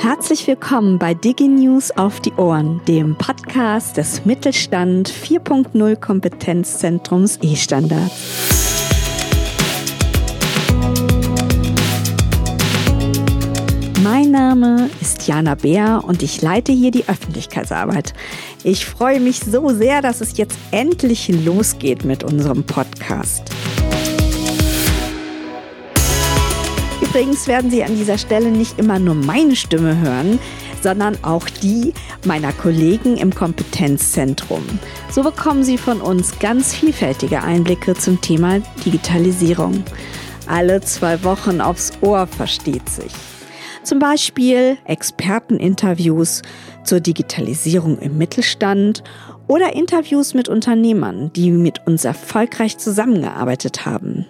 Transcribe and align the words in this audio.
Herzlich 0.00 0.46
willkommen 0.46 1.00
bei 1.00 1.12
DigiNews 1.12 1.90
auf 1.90 2.20
die 2.20 2.32
Ohren, 2.34 2.80
dem 2.86 3.16
Podcast 3.16 3.96
des 3.96 4.24
Mittelstand 4.24 5.10
4.0 5.10 5.96
Kompetenzzentrums 5.96 7.40
E-Standard. 7.42 8.12
Mein 14.04 14.30
Name 14.30 14.88
ist 15.00 15.26
Jana 15.26 15.56
Beer 15.56 16.04
und 16.06 16.22
ich 16.22 16.42
leite 16.42 16.70
hier 16.70 16.92
die 16.92 17.08
Öffentlichkeitsarbeit. 17.08 18.14
Ich 18.62 18.86
freue 18.86 19.18
mich 19.18 19.40
so 19.40 19.70
sehr, 19.70 20.00
dass 20.00 20.20
es 20.20 20.38
jetzt 20.38 20.56
endlich 20.70 21.28
losgeht 21.44 22.04
mit 22.04 22.22
unserem 22.22 22.62
Podcast. 22.62 23.50
Übrigens 27.00 27.46
werden 27.46 27.70
Sie 27.70 27.84
an 27.84 27.96
dieser 27.96 28.18
Stelle 28.18 28.50
nicht 28.50 28.78
immer 28.78 28.98
nur 28.98 29.14
meine 29.14 29.54
Stimme 29.54 29.98
hören, 30.00 30.40
sondern 30.82 31.16
auch 31.22 31.48
die 31.48 31.94
meiner 32.24 32.52
Kollegen 32.52 33.16
im 33.16 33.32
Kompetenzzentrum. 33.32 34.64
So 35.10 35.22
bekommen 35.22 35.62
Sie 35.62 35.78
von 35.78 36.00
uns 36.00 36.38
ganz 36.40 36.74
vielfältige 36.74 37.42
Einblicke 37.42 37.94
zum 37.94 38.20
Thema 38.20 38.58
Digitalisierung. 38.84 39.84
Alle 40.48 40.80
zwei 40.80 41.22
Wochen 41.22 41.60
aufs 41.60 41.92
Ohr 42.00 42.26
versteht 42.26 42.88
sich. 42.88 43.12
Zum 43.84 44.00
Beispiel 44.00 44.76
Experteninterviews 44.84 46.42
zur 46.84 47.00
Digitalisierung 47.00 47.98
im 47.98 48.18
Mittelstand 48.18 49.04
oder 49.48 49.74
Interviews 49.74 50.34
mit 50.34 50.48
Unternehmern, 50.48 51.32
die 51.34 51.50
mit 51.50 51.86
uns 51.86 52.04
erfolgreich 52.04 52.78
zusammengearbeitet 52.78 53.84
haben. 53.86 54.26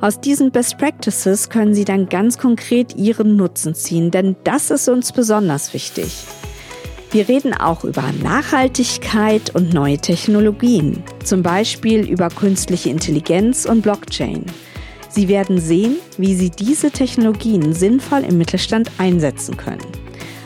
Aus 0.00 0.20
diesen 0.20 0.50
Best 0.50 0.78
Practices 0.78 1.50
können 1.50 1.74
Sie 1.74 1.84
dann 1.84 2.08
ganz 2.08 2.38
konkret 2.38 2.96
Ihren 2.96 3.36
Nutzen 3.36 3.74
ziehen, 3.74 4.10
denn 4.10 4.34
das 4.42 4.70
ist 4.70 4.88
uns 4.88 5.12
besonders 5.12 5.72
wichtig. 5.74 6.24
Wir 7.10 7.28
reden 7.28 7.54
auch 7.54 7.84
über 7.84 8.02
Nachhaltigkeit 8.24 9.54
und 9.54 9.72
neue 9.72 9.98
Technologien, 9.98 11.04
zum 11.22 11.44
Beispiel 11.44 12.08
über 12.08 12.28
künstliche 12.28 12.90
Intelligenz 12.90 13.66
und 13.66 13.82
Blockchain. 13.82 14.46
Sie 15.10 15.28
werden 15.28 15.60
sehen, 15.60 15.98
wie 16.18 16.34
Sie 16.34 16.50
diese 16.50 16.90
Technologien 16.90 17.72
sinnvoll 17.72 18.24
im 18.24 18.36
Mittelstand 18.36 18.90
einsetzen 18.98 19.56
können. 19.56 19.86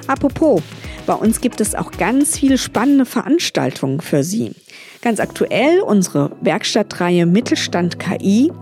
Apropos, 0.08 0.60
bei 1.08 1.14
uns 1.14 1.40
gibt 1.40 1.62
es 1.62 1.74
auch 1.74 1.90
ganz 1.92 2.38
viele 2.38 2.58
spannende 2.58 3.06
Veranstaltungen 3.06 4.02
für 4.02 4.22
Sie. 4.22 4.52
Ganz 5.00 5.20
aktuell 5.20 5.80
unsere 5.80 6.32
Werkstattreihe 6.42 7.24
Mittelstand 7.24 7.98
KI, 7.98 8.52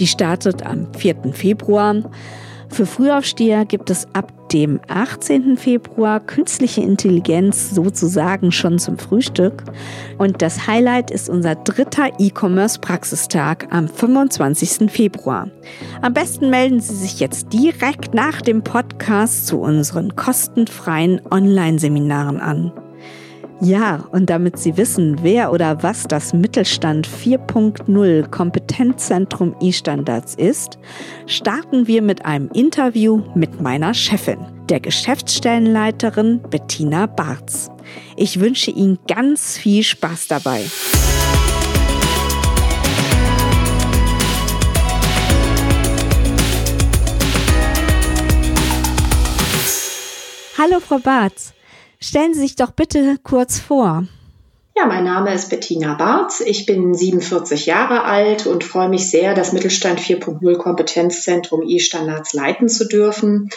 die 0.00 0.08
startet 0.08 0.66
am 0.66 0.92
4. 0.94 1.32
Februar. 1.32 2.10
Für 2.68 2.86
Frühaufsteher 2.86 3.64
gibt 3.66 3.88
es 3.88 4.08
ab 4.14 4.41
dem 4.52 4.80
18. 4.88 5.56
Februar 5.56 6.20
künstliche 6.20 6.82
Intelligenz 6.82 7.70
sozusagen 7.70 8.52
schon 8.52 8.78
zum 8.78 8.98
Frühstück. 8.98 9.64
Und 10.18 10.42
das 10.42 10.66
Highlight 10.66 11.10
ist 11.10 11.28
unser 11.28 11.54
dritter 11.54 12.10
E-Commerce-Praxistag 12.18 13.68
am 13.70 13.88
25. 13.88 14.90
Februar. 14.90 15.48
Am 16.02 16.12
besten 16.12 16.50
melden 16.50 16.80
Sie 16.80 16.94
sich 16.94 17.20
jetzt 17.20 17.52
direkt 17.52 18.14
nach 18.14 18.42
dem 18.42 18.62
Podcast 18.62 19.46
zu 19.46 19.58
unseren 19.58 20.16
kostenfreien 20.16 21.20
Online-Seminaren 21.30 22.40
an. 22.40 22.72
Ja, 23.64 24.08
und 24.10 24.28
damit 24.28 24.58
Sie 24.58 24.76
wissen, 24.76 25.18
wer 25.22 25.52
oder 25.52 25.84
was 25.84 26.08
das 26.08 26.32
Mittelstand 26.32 27.06
4.0 27.06 28.28
Kompetenzzentrum 28.28 29.54
E-Standards 29.60 30.34
ist, 30.34 30.80
starten 31.26 31.86
wir 31.86 32.02
mit 32.02 32.26
einem 32.26 32.50
Interview 32.54 33.22
mit 33.36 33.60
meiner 33.60 33.94
Chefin, 33.94 34.40
der 34.68 34.80
Geschäftsstellenleiterin 34.80 36.42
Bettina 36.50 37.06
Barz. 37.06 37.70
Ich 38.16 38.40
wünsche 38.40 38.72
Ihnen 38.72 38.98
ganz 39.06 39.56
viel 39.58 39.84
Spaß 39.84 40.26
dabei. 40.26 40.64
Hallo 50.58 50.80
Frau 50.80 50.98
Barz. 50.98 51.54
Stellen 52.02 52.34
Sie 52.34 52.40
sich 52.40 52.56
doch 52.56 52.72
bitte 52.72 53.16
kurz 53.22 53.60
vor. 53.60 54.04
Ja, 54.76 54.86
mein 54.86 55.04
Name 55.04 55.32
ist 55.32 55.50
Bettina 55.50 55.94
Barz. 55.94 56.42
Ich 56.44 56.66
bin 56.66 56.94
47 56.94 57.66
Jahre 57.66 58.02
alt 58.02 58.44
und 58.44 58.64
freue 58.64 58.88
mich 58.88 59.08
sehr, 59.08 59.34
das 59.34 59.52
Mittelstand 59.52 60.00
4.0 60.00 60.56
Kompetenzzentrum 60.56 61.62
E-Standards 61.62 62.32
leiten 62.32 62.68
zu 62.68 62.88
dürfen. 62.88 63.50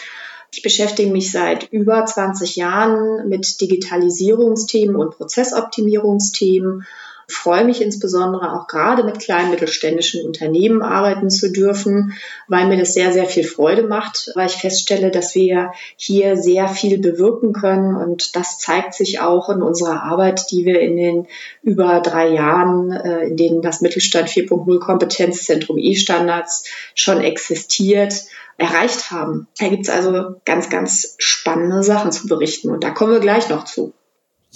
Ich 0.52 0.62
beschäftige 0.62 1.10
mich 1.10 1.32
seit 1.32 1.72
über 1.72 2.06
20 2.06 2.54
Jahren 2.54 3.28
mit 3.28 3.60
Digitalisierungsthemen 3.60 4.94
und 4.94 5.16
Prozessoptimierungsthemen 5.16 6.86
freue 7.28 7.64
mich 7.64 7.82
insbesondere 7.82 8.52
auch 8.52 8.68
gerade 8.68 9.02
mit 9.02 9.18
kleinen 9.18 9.50
mittelständischen 9.50 10.24
Unternehmen 10.24 10.82
arbeiten 10.82 11.28
zu 11.28 11.50
dürfen, 11.50 12.12
weil 12.46 12.68
mir 12.68 12.76
das 12.76 12.94
sehr, 12.94 13.12
sehr 13.12 13.26
viel 13.26 13.44
Freude 13.44 13.82
macht, 13.82 14.30
weil 14.34 14.46
ich 14.46 14.54
feststelle, 14.54 15.10
dass 15.10 15.34
wir 15.34 15.72
hier 15.96 16.36
sehr 16.36 16.68
viel 16.68 16.98
bewirken 16.98 17.52
können 17.52 17.96
und 17.96 18.36
das 18.36 18.58
zeigt 18.58 18.94
sich 18.94 19.20
auch 19.20 19.48
in 19.48 19.62
unserer 19.62 20.04
Arbeit, 20.04 20.50
die 20.50 20.64
wir 20.64 20.80
in 20.80 20.96
den 20.96 21.26
über 21.62 22.00
drei 22.00 22.28
Jahren, 22.28 22.92
äh, 22.92 23.26
in 23.26 23.36
denen 23.36 23.62
das 23.62 23.80
Mittelstand 23.80 24.28
4.0 24.28 24.78
Kompetenzzentrum 24.78 25.78
E-Standards 25.78 26.64
schon 26.94 27.20
existiert, 27.20 28.14
erreicht 28.56 29.10
haben. 29.10 29.48
Da 29.58 29.68
gibt 29.68 29.84
es 29.84 29.90
also 29.90 30.36
ganz, 30.44 30.70
ganz 30.70 31.14
spannende 31.18 31.82
Sachen 31.82 32.12
zu 32.12 32.28
berichten 32.28 32.70
und 32.70 32.84
da 32.84 32.90
kommen 32.90 33.12
wir 33.12 33.20
gleich 33.20 33.48
noch 33.48 33.64
zu. 33.64 33.92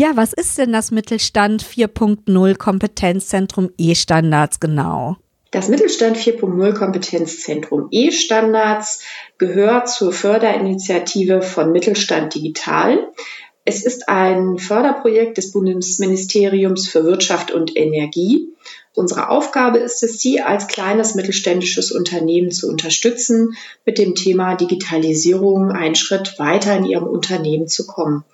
Ja, 0.00 0.12
was 0.14 0.32
ist 0.32 0.56
denn 0.56 0.72
das 0.72 0.90
Mittelstand 0.92 1.62
4.0 1.62 2.56
Kompetenzzentrum 2.56 3.68
E-Standards 3.76 4.58
genau? 4.58 5.18
Das 5.50 5.68
Mittelstand 5.68 6.16
4.0 6.16 6.72
Kompetenzzentrum 6.72 7.88
E-Standards 7.90 9.02
gehört 9.36 9.90
zur 9.90 10.14
Förderinitiative 10.14 11.42
von 11.42 11.70
Mittelstand 11.72 12.34
Digital. 12.34 13.12
Es 13.66 13.84
ist 13.84 14.08
ein 14.08 14.56
Förderprojekt 14.56 15.36
des 15.36 15.52
Bundesministeriums 15.52 16.88
für 16.88 17.04
Wirtschaft 17.04 17.50
und 17.50 17.76
Energie. 17.76 18.48
Unsere 18.94 19.28
Aufgabe 19.28 19.80
ist 19.80 20.02
es, 20.02 20.18
Sie 20.18 20.40
als 20.40 20.66
kleines 20.66 21.14
mittelständisches 21.14 21.92
Unternehmen 21.92 22.52
zu 22.52 22.70
unterstützen, 22.70 23.54
mit 23.84 23.98
dem 23.98 24.14
Thema 24.14 24.54
Digitalisierung 24.54 25.70
einen 25.70 25.94
Schritt 25.94 26.38
weiter 26.38 26.74
in 26.74 26.86
Ihrem 26.86 27.06
Unternehmen 27.06 27.68
zu 27.68 27.86
kommen. 27.86 28.24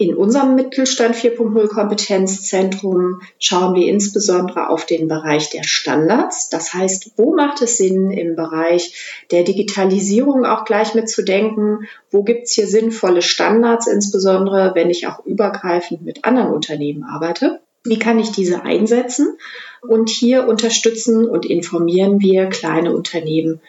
In 0.00 0.14
unserem 0.14 0.54
Mittelstand 0.54 1.16
4.0 1.16 1.66
Kompetenzzentrum 1.66 3.20
schauen 3.40 3.74
wir 3.74 3.88
insbesondere 3.88 4.68
auf 4.68 4.86
den 4.86 5.08
Bereich 5.08 5.50
der 5.50 5.64
Standards. 5.64 6.50
Das 6.50 6.72
heißt, 6.72 7.14
wo 7.16 7.34
macht 7.34 7.62
es 7.62 7.78
Sinn, 7.78 8.12
im 8.12 8.36
Bereich 8.36 9.24
der 9.32 9.42
Digitalisierung 9.42 10.44
auch 10.46 10.64
gleich 10.64 10.94
mitzudenken? 10.94 11.88
Wo 12.12 12.22
gibt 12.22 12.44
es 12.44 12.52
hier 12.52 12.68
sinnvolle 12.68 13.22
Standards, 13.22 13.88
insbesondere 13.88 14.70
wenn 14.76 14.88
ich 14.88 15.08
auch 15.08 15.26
übergreifend 15.26 16.04
mit 16.04 16.24
anderen 16.24 16.52
Unternehmen 16.52 17.02
arbeite? 17.02 17.60
Wie 17.82 17.98
kann 17.98 18.20
ich 18.20 18.30
diese 18.30 18.62
einsetzen? 18.62 19.36
Und 19.82 20.10
hier 20.10 20.46
unterstützen 20.46 21.28
und 21.28 21.44
informieren 21.44 22.20
wir 22.20 22.46
kleine 22.46 22.94
Unternehmen 22.94 23.60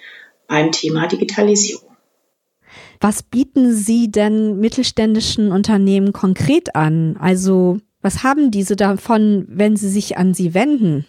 beim 0.47 0.71
Thema 0.71 1.07
Digitalisierung. 1.07 1.88
Was 3.01 3.23
bieten 3.23 3.73
Sie 3.73 4.11
denn 4.11 4.59
mittelständischen 4.59 5.51
Unternehmen 5.51 6.11
konkret 6.11 6.75
an? 6.75 7.15
Also 7.19 7.79
was 8.01 8.23
haben 8.23 8.51
diese 8.51 8.75
davon, 8.75 9.45
wenn 9.49 9.75
sie 9.75 9.89
sich 9.89 10.17
an 10.17 10.33
Sie 10.33 10.53
wenden? 10.53 11.05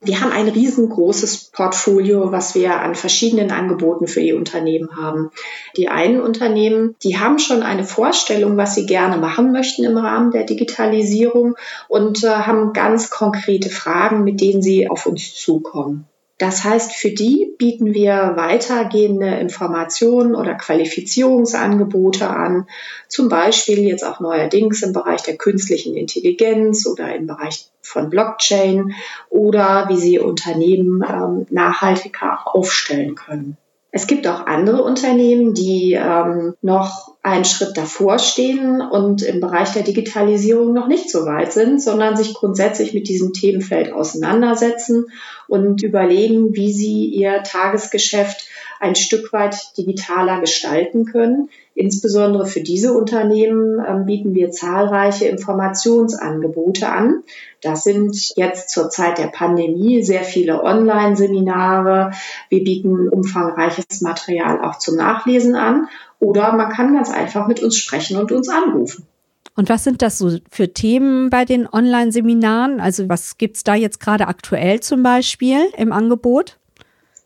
Wir 0.00 0.20
haben 0.20 0.30
ein 0.30 0.48
riesengroßes 0.48 1.50
Portfolio, 1.52 2.30
was 2.30 2.54
wir 2.54 2.80
an 2.80 2.94
verschiedenen 2.94 3.50
Angeboten 3.50 4.06
für 4.06 4.20
Ihr 4.20 4.36
Unternehmen 4.36 4.96
haben. 4.96 5.30
Die 5.76 5.88
einen 5.88 6.20
Unternehmen, 6.20 6.94
die 7.02 7.18
haben 7.18 7.38
schon 7.38 7.62
eine 7.62 7.84
Vorstellung, 7.84 8.56
was 8.56 8.74
sie 8.74 8.86
gerne 8.86 9.16
machen 9.16 9.52
möchten 9.52 9.84
im 9.84 9.96
Rahmen 9.96 10.30
der 10.30 10.44
Digitalisierung 10.44 11.56
und 11.88 12.22
äh, 12.24 12.28
haben 12.28 12.74
ganz 12.74 13.10
konkrete 13.10 13.70
Fragen, 13.70 14.22
mit 14.22 14.40
denen 14.40 14.62
sie 14.62 14.88
auf 14.88 15.06
uns 15.06 15.34
zukommen. 15.34 16.06
Das 16.38 16.64
heißt, 16.64 16.92
für 16.92 17.10
die 17.10 17.54
bieten 17.56 17.94
wir 17.94 18.34
weitergehende 18.36 19.36
Informationen 19.36 20.34
oder 20.34 20.54
Qualifizierungsangebote 20.54 22.28
an, 22.28 22.68
zum 23.08 23.30
Beispiel 23.30 23.78
jetzt 23.78 24.04
auch 24.04 24.20
neuerdings 24.20 24.82
im 24.82 24.92
Bereich 24.92 25.22
der 25.22 25.38
künstlichen 25.38 25.96
Intelligenz 25.96 26.86
oder 26.86 27.14
im 27.14 27.26
Bereich 27.26 27.68
von 27.80 28.10
Blockchain 28.10 28.94
oder 29.30 29.88
wie 29.88 29.96
sie 29.96 30.18
Unternehmen 30.18 31.02
ähm, 31.08 31.46
nachhaltiger 31.48 32.40
aufstellen 32.54 33.14
können. 33.14 33.56
Es 33.96 34.06
gibt 34.06 34.26
auch 34.26 34.44
andere 34.44 34.82
Unternehmen, 34.82 35.54
die 35.54 35.94
ähm, 35.94 36.52
noch 36.60 37.14
einen 37.22 37.46
Schritt 37.46 37.78
davor 37.78 38.18
stehen 38.18 38.82
und 38.82 39.22
im 39.22 39.40
Bereich 39.40 39.72
der 39.72 39.84
Digitalisierung 39.84 40.74
noch 40.74 40.86
nicht 40.86 41.10
so 41.10 41.24
weit 41.24 41.54
sind, 41.54 41.80
sondern 41.80 42.14
sich 42.14 42.34
grundsätzlich 42.34 42.92
mit 42.92 43.08
diesem 43.08 43.32
Themenfeld 43.32 43.94
auseinandersetzen 43.94 45.06
und 45.48 45.82
überlegen, 45.82 46.54
wie 46.54 46.74
sie 46.74 47.06
ihr 47.06 47.42
Tagesgeschäft 47.42 48.46
ein 48.80 48.94
Stück 48.94 49.32
weit 49.32 49.76
digitaler 49.76 50.40
gestalten 50.40 51.04
können. 51.04 51.48
Insbesondere 51.74 52.46
für 52.46 52.60
diese 52.60 52.94
Unternehmen 52.94 53.78
äh, 53.78 54.04
bieten 54.04 54.34
wir 54.34 54.50
zahlreiche 54.50 55.26
Informationsangebote 55.26 56.88
an. 56.88 57.22
Das 57.60 57.84
sind 57.84 58.32
jetzt 58.36 58.70
zur 58.70 58.88
Zeit 58.88 59.18
der 59.18 59.26
Pandemie 59.26 60.02
sehr 60.02 60.24
viele 60.24 60.62
Online-Seminare. 60.62 62.12
Wir 62.48 62.64
bieten 62.64 63.08
umfangreiches 63.08 64.00
Material 64.00 64.64
auch 64.64 64.78
zum 64.78 64.96
Nachlesen 64.96 65.54
an. 65.54 65.88
Oder 66.18 66.52
man 66.54 66.70
kann 66.70 66.94
ganz 66.94 67.10
einfach 67.10 67.46
mit 67.46 67.62
uns 67.62 67.76
sprechen 67.76 68.16
und 68.16 68.32
uns 68.32 68.48
anrufen. 68.48 69.06
Und 69.54 69.70
was 69.70 69.84
sind 69.84 70.02
das 70.02 70.18
so 70.18 70.38
für 70.50 70.72
Themen 70.72 71.30
bei 71.30 71.44
den 71.44 71.66
Online-Seminaren? 71.66 72.78
Also 72.80 73.08
was 73.08 73.38
gibt's 73.38 73.64
da 73.64 73.74
jetzt 73.74 74.00
gerade 74.00 74.28
aktuell 74.28 74.80
zum 74.80 75.02
Beispiel 75.02 75.58
im 75.76 75.92
Angebot? 75.92 76.58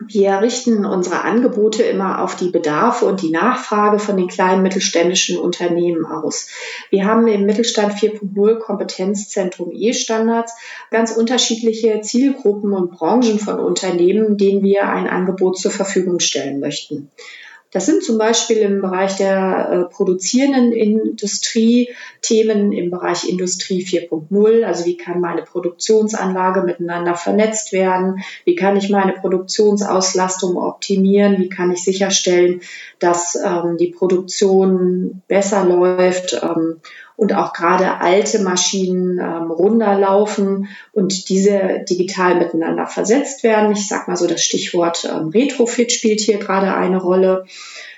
Wir 0.06 0.41
richten 0.41 0.87
unsere 0.87 1.25
Angebote 1.25 1.82
immer 1.82 2.23
auf 2.23 2.35
die 2.35 2.49
Bedarfe 2.49 3.05
und 3.05 3.20
die 3.20 3.31
Nachfrage 3.31 3.99
von 3.99 4.17
den 4.17 4.29
kleinen 4.29 4.62
mittelständischen 4.62 5.37
Unternehmen 5.37 6.06
aus. 6.06 6.49
Wir 6.88 7.05
haben 7.05 7.29
im 7.29 7.44
Mittelstand 7.44 7.93
4.0 7.93 8.58
Kompetenzzentrum 8.61 9.73
E-Standards 9.75 10.55
ganz 10.91 11.14
unterschiedliche 11.14 12.00
Zielgruppen 12.00 12.73
und 12.73 12.93
Branchen 12.93 13.38
von 13.38 13.61
Unternehmen, 13.61 14.38
denen 14.38 14.62
wir 14.62 14.88
ein 14.88 15.06
Angebot 15.06 15.58
zur 15.58 15.70
Verfügung 15.70 16.19
stellen 16.19 16.61
möchten. 16.61 17.11
Das 17.72 17.87
sind 17.87 18.02
zum 18.02 18.19
Beispiel 18.19 18.58
im 18.58 18.81
Bereich 18.81 19.17
der 19.17 19.70
äh, 19.70 19.94
produzierenden 19.94 20.72
Industrie 20.72 21.90
Themen 22.20 22.72
im 22.72 22.90
Bereich 22.90 23.28
Industrie 23.28 23.84
4.0. 23.84 24.64
Also 24.64 24.87
wie 24.87 24.96
kann 24.96 25.20
meine 25.20 25.43
Produktionsanlage 25.43 26.62
miteinander 26.62 27.14
vernetzt 27.14 27.72
werden? 27.72 28.22
Wie 28.44 28.56
kann 28.56 28.76
ich 28.76 28.90
meine 28.90 29.12
Produktionsauslastung 29.12 30.56
optimieren? 30.56 31.38
Wie 31.38 31.49
kann 31.49 31.70
ich 31.70 31.84
sicherstellen, 31.84 32.61
dass 32.99 33.37
ähm, 33.37 33.76
die 33.78 33.88
Produktion 33.88 35.22
besser 35.28 35.64
läuft? 35.64 36.40
Ähm, 36.43 36.81
und 37.20 37.34
auch 37.34 37.52
gerade 37.52 38.00
alte 38.00 38.38
Maschinen 38.38 39.19
ähm, 39.19 39.50
runterlaufen 39.50 40.69
und 40.93 41.28
diese 41.28 41.84
digital 41.87 42.37
miteinander 42.37 42.87
versetzt 42.87 43.43
werden. 43.43 43.72
Ich 43.72 43.87
sage 43.87 44.05
mal 44.06 44.17
so, 44.17 44.26
das 44.26 44.43
Stichwort 44.43 45.05
ähm, 45.05 45.28
Retrofit 45.28 45.93
spielt 45.93 46.20
hier 46.20 46.38
gerade 46.38 46.72
eine 46.72 46.96
Rolle. 46.96 47.44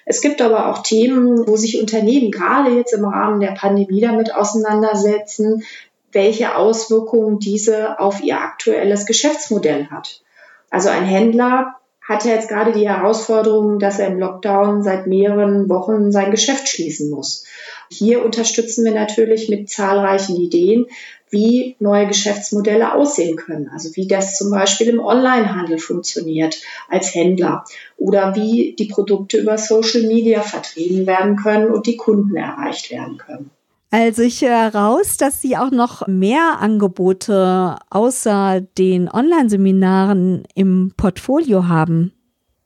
Es 0.05 0.23
gibt 0.23 0.43
aber 0.43 0.69
auch 0.69 0.83
Themen, 0.83 1.47
wo 1.47 1.57
sich 1.57 1.81
Unternehmen 1.81 2.33
gerade 2.33 2.73
jetzt 2.73 2.95
im 2.95 3.05
Rahmen 3.05 3.39
der 3.39 3.53
Pandemie 3.53 4.01
damit 4.01 4.35
auseinandersetzen, 4.35 5.63
welche 6.11 6.57
Auswirkungen 6.57 7.39
diese 7.39 8.01
auf 8.01 8.25
ihr 8.25 8.41
aktuelles 8.41 9.07
Geschäftsmodell 9.07 9.87
hat. 9.93 10.25
Also 10.69 10.89
ein 10.89 11.05
Händler 11.05 11.77
hat 12.03 12.25
ja 12.25 12.33
jetzt 12.33 12.49
gerade 12.49 12.73
die 12.73 12.89
Herausforderung, 12.89 13.79
dass 13.79 13.99
er 13.99 14.09
im 14.09 14.19
Lockdown 14.19 14.83
seit 14.83 15.07
mehreren 15.07 15.69
Wochen 15.69 16.11
sein 16.11 16.33
Geschäft 16.33 16.69
schließen 16.69 17.11
muss. 17.11 17.45
Hier 17.91 18.25
unterstützen 18.25 18.85
wir 18.85 18.93
natürlich 18.93 19.49
mit 19.49 19.71
zahlreichen 19.71 20.37
Ideen, 20.37 20.87
wie 21.31 21.77
neue 21.79 22.07
Geschäftsmodelle 22.07 22.95
aussehen 22.95 23.37
können. 23.37 23.71
Also 23.73 23.95
wie 23.95 24.07
das 24.07 24.37
zum 24.37 24.51
Beispiel 24.51 24.89
im 24.89 25.01
Onlinehandel 25.01 25.79
funktioniert 25.79 26.61
als 26.89 27.15
Händler 27.15 27.65
oder 27.97 28.35
wie 28.35 28.75
die 28.79 28.89
Produkte 28.89 29.39
über 29.39 29.57
Social 29.57 30.03
Media 30.03 30.43
vertrieben 30.43 31.07
werden 31.07 31.37
können 31.37 31.71
und 31.71 31.87
die 31.87 31.97
Kunden 31.97 32.37
erreicht 32.37 32.91
werden 32.91 33.17
können. 33.17 33.51
Also 33.95 34.23
ich 34.23 34.41
höre 34.41 34.75
raus, 34.75 35.19
dass 35.19 35.43
Sie 35.43 35.59
auch 35.59 35.71
noch 35.71 36.07
mehr 36.07 36.57
Angebote 36.61 37.77
außer 37.91 38.63
den 38.79 39.11
Online-Seminaren 39.11 40.45
im 40.55 40.95
Portfolio 40.97 41.69
haben. 41.69 42.15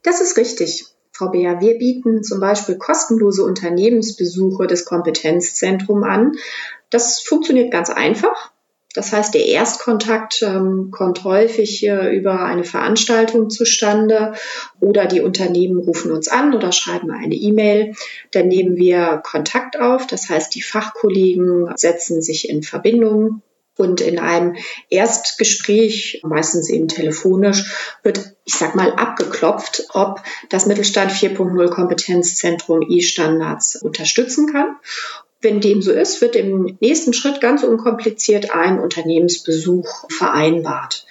Das 0.05 0.20
ist 0.20 0.37
richtig. 0.37 0.84
Frau 1.11 1.31
Beer, 1.31 1.61
wir 1.61 1.78
bieten 1.78 2.23
zum 2.23 2.38
Beispiel 2.38 2.76
kostenlose 2.78 3.43
Unternehmensbesuche 3.43 4.69
des 4.69 4.84
Kompetenzzentrums 4.84 6.06
an. 6.06 6.32
Das 6.90 7.19
funktioniert 7.20 7.73
ganz 7.73 7.90
einfach. 7.90 8.52
Das 8.96 9.12
heißt, 9.12 9.34
der 9.34 9.44
Erstkontakt 9.44 10.43
ähm, 10.43 10.90
kommt 10.90 11.22
häufig 11.22 11.87
äh, 11.87 12.16
über 12.16 12.40
eine 12.40 12.64
Veranstaltung 12.64 13.50
zustande 13.50 14.32
oder 14.81 15.04
die 15.04 15.20
Unternehmen 15.20 15.78
rufen 15.78 16.10
uns 16.10 16.28
an 16.28 16.54
oder 16.54 16.72
schreiben 16.72 17.10
eine 17.10 17.34
E-Mail. 17.34 17.94
Dann 18.31 18.48
nehmen 18.48 18.76
wir 18.76 19.20
Kontakt 19.22 19.78
auf. 19.78 20.06
Das 20.06 20.31
heißt, 20.31 20.54
die 20.54 20.62
Fachkollegen 20.62 21.70
setzen 21.76 22.22
sich 22.22 22.48
in 22.48 22.62
Verbindung 22.62 23.43
und 23.76 24.00
in 24.00 24.19
einem 24.19 24.56
Erstgespräch, 24.88 26.22
meistens 26.25 26.70
eben 26.70 26.88
telefonisch, 26.88 27.99
wird, 28.02 28.34
ich 28.46 28.54
sag 28.54 28.75
mal, 28.75 28.92
abgeklopft, 28.92 29.88
ob 29.92 30.22
das 30.49 30.64
Mittelstand 30.64 31.12
4.0 31.12 31.69
Kompetenzzentrum 31.69 32.81
E-Standards 32.88 33.76
unterstützen 33.76 34.50
kann. 34.50 34.76
Wenn 35.40 35.60
dem 35.60 35.82
so 35.82 35.92
ist, 35.92 36.20
wird 36.20 36.34
im 36.34 36.76
nächsten 36.80 37.12
Schritt 37.12 37.40
ganz 37.40 37.62
unkompliziert 37.62 38.50
ein 38.52 38.80
Unternehmensbesuch 38.80 40.10
vereinbart. 40.10 41.06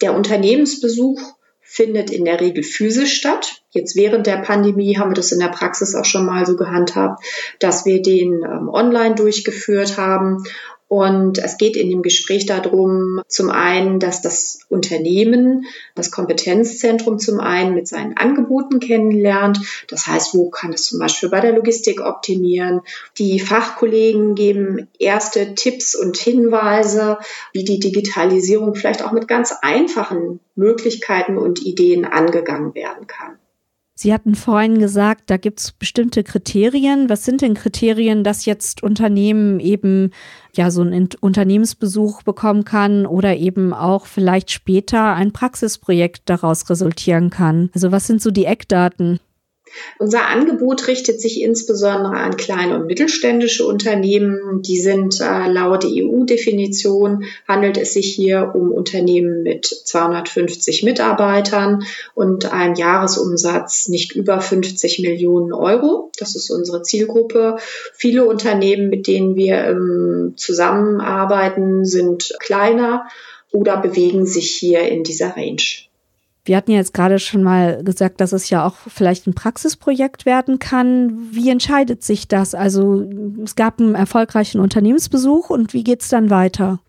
Der 0.00 0.14
Unternehmensbesuch 0.14 1.20
findet 1.60 2.10
in 2.10 2.24
der 2.24 2.40
Regel 2.40 2.64
physisch 2.64 3.14
statt. 3.14 3.62
Jetzt 3.70 3.94
während 3.94 4.26
der 4.26 4.38
Pandemie 4.38 4.98
haben 4.98 5.10
wir 5.10 5.14
das 5.14 5.30
in 5.30 5.38
der 5.38 5.48
Praxis 5.48 5.94
auch 5.94 6.04
schon 6.04 6.26
mal 6.26 6.44
so 6.44 6.56
gehandhabt, 6.56 7.22
dass 7.60 7.84
wir 7.84 8.02
den 8.02 8.42
ähm, 8.42 8.68
online 8.68 9.14
durchgeführt 9.14 9.96
haben 9.96 10.42
und 10.90 11.38
es 11.38 11.56
geht 11.56 11.76
in 11.76 11.88
dem 11.88 12.02
Gespräch 12.02 12.46
darum, 12.46 13.22
zum 13.28 13.48
einen, 13.48 14.00
dass 14.00 14.22
das 14.22 14.58
Unternehmen, 14.68 15.66
das 15.94 16.10
Kompetenzzentrum 16.10 17.20
zum 17.20 17.38
einen 17.38 17.76
mit 17.76 17.86
seinen 17.86 18.16
Angeboten 18.16 18.80
kennenlernt. 18.80 19.60
Das 19.86 20.08
heißt, 20.08 20.34
wo 20.34 20.50
kann 20.50 20.72
es 20.72 20.86
zum 20.86 20.98
Beispiel 20.98 21.28
bei 21.28 21.38
der 21.38 21.52
Logistik 21.52 22.00
optimieren? 22.00 22.80
Die 23.18 23.38
Fachkollegen 23.38 24.34
geben 24.34 24.88
erste 24.98 25.54
Tipps 25.54 25.94
und 25.94 26.16
Hinweise, 26.16 27.18
wie 27.52 27.62
die 27.62 27.78
Digitalisierung 27.78 28.74
vielleicht 28.74 29.04
auch 29.04 29.12
mit 29.12 29.28
ganz 29.28 29.54
einfachen 29.62 30.40
Möglichkeiten 30.56 31.38
und 31.38 31.64
Ideen 31.64 32.04
angegangen 32.04 32.74
werden 32.74 33.06
kann. 33.06 33.39
Sie 34.02 34.14
hatten 34.14 34.34
vorhin 34.34 34.78
gesagt, 34.78 35.24
da 35.28 35.36
gibt 35.36 35.60
es 35.60 35.72
bestimmte 35.72 36.24
Kriterien. 36.24 37.10
Was 37.10 37.26
sind 37.26 37.42
denn 37.42 37.52
Kriterien, 37.52 38.24
dass 38.24 38.46
jetzt 38.46 38.82
Unternehmen 38.82 39.60
eben 39.60 40.12
ja 40.56 40.70
so 40.70 40.80
einen 40.80 41.10
Unternehmensbesuch 41.20 42.22
bekommen 42.22 42.64
kann 42.64 43.04
oder 43.04 43.36
eben 43.36 43.74
auch 43.74 44.06
vielleicht 44.06 44.52
später 44.52 45.12
ein 45.12 45.32
Praxisprojekt 45.32 46.22
daraus 46.30 46.70
resultieren 46.70 47.28
kann? 47.28 47.68
Also 47.74 47.92
was 47.92 48.06
sind 48.06 48.22
so 48.22 48.30
die 48.30 48.46
Eckdaten? 48.46 49.20
Unser 49.98 50.26
Angebot 50.26 50.88
richtet 50.88 51.20
sich 51.20 51.42
insbesondere 51.42 52.16
an 52.16 52.36
kleine 52.36 52.76
und 52.76 52.86
mittelständische 52.86 53.66
Unternehmen. 53.66 54.62
Die 54.62 54.78
sind 54.78 55.20
äh, 55.20 55.50
laut 55.50 55.84
EU-Definition 55.84 57.24
handelt 57.46 57.76
es 57.76 57.94
sich 57.94 58.14
hier 58.14 58.52
um 58.54 58.72
Unternehmen 58.72 59.42
mit 59.42 59.66
250 59.66 60.82
Mitarbeitern 60.82 61.84
und 62.14 62.52
einem 62.52 62.74
Jahresumsatz 62.74 63.88
nicht 63.88 64.12
über 64.14 64.40
50 64.40 65.00
Millionen 65.00 65.52
Euro. 65.52 66.10
Das 66.18 66.36
ist 66.36 66.50
unsere 66.50 66.82
Zielgruppe. 66.82 67.56
Viele 67.94 68.26
Unternehmen, 68.26 68.88
mit 68.88 69.06
denen 69.06 69.36
wir 69.36 69.64
ähm, 69.66 70.34
zusammenarbeiten, 70.36 71.84
sind 71.84 72.34
kleiner 72.40 73.06
oder 73.52 73.76
bewegen 73.76 74.26
sich 74.26 74.50
hier 74.50 74.82
in 74.82 75.02
dieser 75.02 75.36
Range. 75.36 75.89
Wir 76.50 76.56
hatten 76.56 76.72
jetzt 76.72 76.94
gerade 76.94 77.20
schon 77.20 77.44
mal 77.44 77.84
gesagt, 77.84 78.20
dass 78.20 78.32
es 78.32 78.50
ja 78.50 78.66
auch 78.66 78.74
vielleicht 78.88 79.28
ein 79.28 79.34
Praxisprojekt 79.34 80.26
werden 80.26 80.58
kann. 80.58 81.28
Wie 81.30 81.48
entscheidet 81.48 82.02
sich 82.02 82.26
das? 82.26 82.56
Also 82.56 83.08
es 83.44 83.54
gab 83.54 83.78
einen 83.78 83.94
erfolgreichen 83.94 84.60
Unternehmensbesuch 84.60 85.48
und 85.48 85.74
wie 85.74 85.84
geht 85.84 86.02
es 86.02 86.08
dann 86.08 86.28
weiter? 86.28 86.80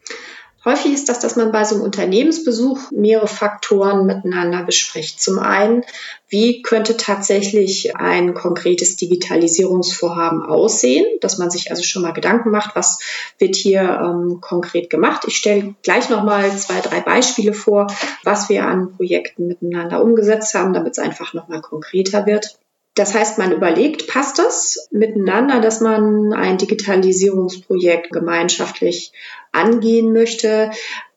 Häufig 0.63 0.93
ist 0.93 1.09
das, 1.09 1.19
dass 1.19 1.35
man 1.35 1.51
bei 1.51 1.63
so 1.63 1.75
einem 1.75 1.83
Unternehmensbesuch 1.83 2.91
mehrere 2.91 3.27
Faktoren 3.27 4.05
miteinander 4.05 4.63
bespricht. 4.63 5.19
Zum 5.19 5.39
einen, 5.39 5.83
wie 6.29 6.61
könnte 6.61 6.97
tatsächlich 6.97 7.95
ein 7.95 8.35
konkretes 8.35 8.95
Digitalisierungsvorhaben 8.95 10.43
aussehen, 10.43 11.05
dass 11.19 11.39
man 11.39 11.49
sich 11.49 11.71
also 11.71 11.81
schon 11.81 12.03
mal 12.03 12.13
Gedanken 12.13 12.51
macht, 12.51 12.75
was 12.75 12.99
wird 13.39 13.55
hier 13.55 13.81
ähm, 13.81 14.39
konkret 14.39 14.91
gemacht. 14.91 15.23
Ich 15.25 15.37
stelle 15.37 15.73
gleich 15.81 16.09
noch 16.09 16.23
mal 16.23 16.55
zwei, 16.55 16.79
drei 16.79 17.01
Beispiele 17.01 17.53
vor, 17.53 17.87
was 18.23 18.47
wir 18.47 18.65
an 18.67 18.95
Projekten 18.95 19.47
miteinander 19.47 20.03
umgesetzt 20.03 20.53
haben, 20.53 20.73
damit 20.73 20.91
es 20.91 20.99
einfach 20.99 21.33
noch 21.33 21.47
mal 21.47 21.61
konkreter 21.61 22.27
wird. 22.27 22.60
Das 22.95 23.13
heißt, 23.13 23.37
man 23.37 23.53
überlegt, 23.53 24.07
passt 24.07 24.37
das 24.37 24.89
miteinander, 24.91 25.61
dass 25.61 25.79
man 25.79 26.33
ein 26.33 26.57
Digitalisierungsprojekt 26.57 28.11
gemeinschaftlich 28.11 29.13
angehen 29.51 30.11
möchte. 30.11 30.71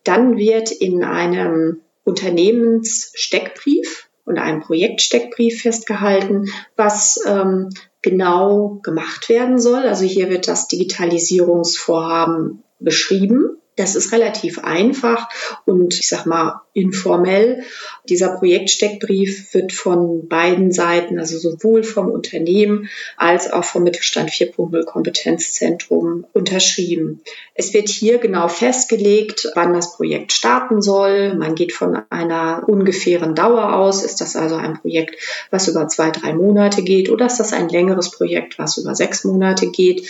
Dann 0.05 0.37
wird 0.37 0.71
in 0.71 1.03
einem 1.03 1.81
Unternehmenssteckbrief 2.05 4.09
und 4.25 4.39
einem 4.39 4.61
Projektsteckbrief 4.61 5.63
festgehalten, 5.63 6.49
was 6.77 7.21
ähm, 7.27 7.71
genau 8.03 8.79
gemacht 8.83 9.29
werden 9.29 9.59
soll. 9.59 9.83
Also 9.83 10.05
hier 10.05 10.31
wird 10.31 10.47
das 10.47 10.69
Digitalisierungsvorhaben 10.69 12.63
beschrieben 12.79 13.59
Das 13.77 13.97
ist 13.97 14.13
relativ 14.13 14.61
einfach 14.61 15.29
und 15.65 15.99
ich 15.99 16.09
sag 16.09 16.27
mal 16.27 16.61
informell. 16.75 17.65
Dieser 18.09 18.37
Projektsteckbrief 18.37 19.53
wird 19.55 19.73
von 19.73 20.29
beiden 20.29 20.71
Seiten, 20.73 21.19
also 21.19 21.39
sowohl 21.39 21.83
vom 21.83 22.09
Unternehmen 22.11 22.89
als 23.17 23.53
auch 23.53 23.65
vom 23.65 23.83
Mittelstand 23.83 24.31
4.0 24.31 24.85
Kompetenzzentrum 24.85 26.25
unterschrieben. 26.33 27.23
Es 27.55 27.75
wird 27.75 27.89
hier 27.89 28.19
genau 28.19 28.49
festgelegt, 28.49 29.51
wann 29.55 29.73
das 29.73 29.97
Projekt 29.97 30.33
starten 30.33 30.81
soll. 30.81 31.35
Man 31.35 31.55
geht 31.55 31.73
von 31.73 32.03
einer 32.11 32.65
ungefähren 32.67 33.35
Dauer 33.35 33.75
aus. 33.75 34.05
Ist 34.05 34.21
das 34.21 34.37
also 34.37 34.55
ein 34.57 34.81
Projekt, 34.81 35.17
was 35.51 35.69
über 35.69 35.89
zwei, 35.89 36.11
drei 36.11 36.33
Monate 36.33 36.83
geht 36.83 37.11
oder 37.11 37.27
ist 37.27 37.39
das 37.39 37.53
ein 37.53 37.69
längeres 37.69 38.11
Projekt, 38.11 38.59
was 38.59 38.79
über 38.79 38.95
sechs 38.95 39.25
Monate 39.25 39.71
geht? 39.71 40.09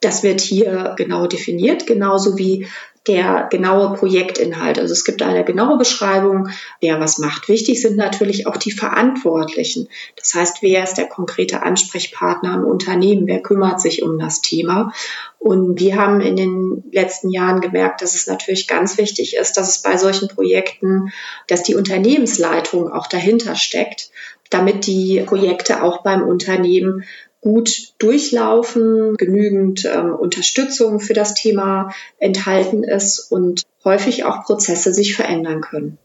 Das 0.00 0.22
wird 0.22 0.40
hier 0.40 0.94
genau 0.96 1.26
definiert, 1.26 1.86
genauso 1.86 2.36
wie 2.36 2.66
der 3.06 3.48
genaue 3.50 3.94
Projektinhalt. 3.96 4.78
Also 4.78 4.92
es 4.92 5.04
gibt 5.04 5.20
eine 5.20 5.44
genaue 5.44 5.76
Beschreibung, 5.76 6.48
wer 6.80 7.00
was 7.00 7.18
macht. 7.18 7.48
Wichtig 7.48 7.80
sind 7.82 7.96
natürlich 7.96 8.46
auch 8.46 8.56
die 8.56 8.70
Verantwortlichen. 8.70 9.88
Das 10.16 10.34
heißt, 10.34 10.62
wer 10.62 10.82
ist 10.82 10.94
der 10.94 11.06
konkrete 11.06 11.62
Ansprechpartner 11.62 12.54
im 12.54 12.64
Unternehmen? 12.64 13.26
Wer 13.26 13.42
kümmert 13.42 13.80
sich 13.80 14.02
um 14.02 14.18
das 14.18 14.40
Thema? 14.40 14.92
Und 15.38 15.78
wir 15.78 15.96
haben 15.96 16.22
in 16.22 16.36
den 16.36 16.84
letzten 16.92 17.28
Jahren 17.28 17.60
gemerkt, 17.60 18.00
dass 18.00 18.14
es 18.14 18.26
natürlich 18.26 18.66
ganz 18.66 18.96
wichtig 18.96 19.36
ist, 19.36 19.58
dass 19.58 19.68
es 19.68 19.82
bei 19.82 19.98
solchen 19.98 20.28
Projekten, 20.28 21.12
dass 21.46 21.62
die 21.62 21.74
Unternehmensleitung 21.74 22.90
auch 22.90 23.06
dahinter 23.06 23.54
steckt, 23.54 24.10
damit 24.48 24.86
die 24.86 25.20
Projekte 25.26 25.82
auch 25.82 26.02
beim 26.02 26.22
Unternehmen 26.22 27.04
gut 27.44 27.92
durchlaufen, 27.98 29.16
genügend 29.16 29.84
ähm, 29.84 30.14
Unterstützung 30.14 30.98
für 30.98 31.12
das 31.12 31.34
Thema 31.34 31.90
enthalten 32.18 32.82
ist 32.82 33.30
und 33.30 33.62
häufig 33.84 34.24
auch 34.24 34.44
Prozesse 34.44 34.92
sich 34.92 35.14
verändern 35.14 35.60
können. 35.60 35.98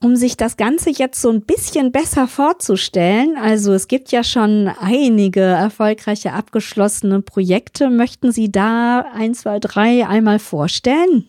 Um 0.00 0.16
sich 0.16 0.36
das 0.36 0.56
Ganze 0.56 0.90
jetzt 0.90 1.20
so 1.20 1.30
ein 1.30 1.42
bisschen 1.42 1.92
besser 1.92 2.26
vorzustellen, 2.26 3.36
also 3.36 3.72
es 3.72 3.86
gibt 3.86 4.10
ja 4.10 4.24
schon 4.24 4.68
einige 4.80 5.42
erfolgreiche 5.42 6.32
abgeschlossene 6.32 7.20
Projekte, 7.20 7.88
möchten 7.88 8.32
Sie 8.32 8.50
da 8.50 9.04
ein, 9.14 9.34
zwei, 9.34 9.60
drei 9.60 10.06
einmal 10.06 10.40
vorstellen? 10.40 11.28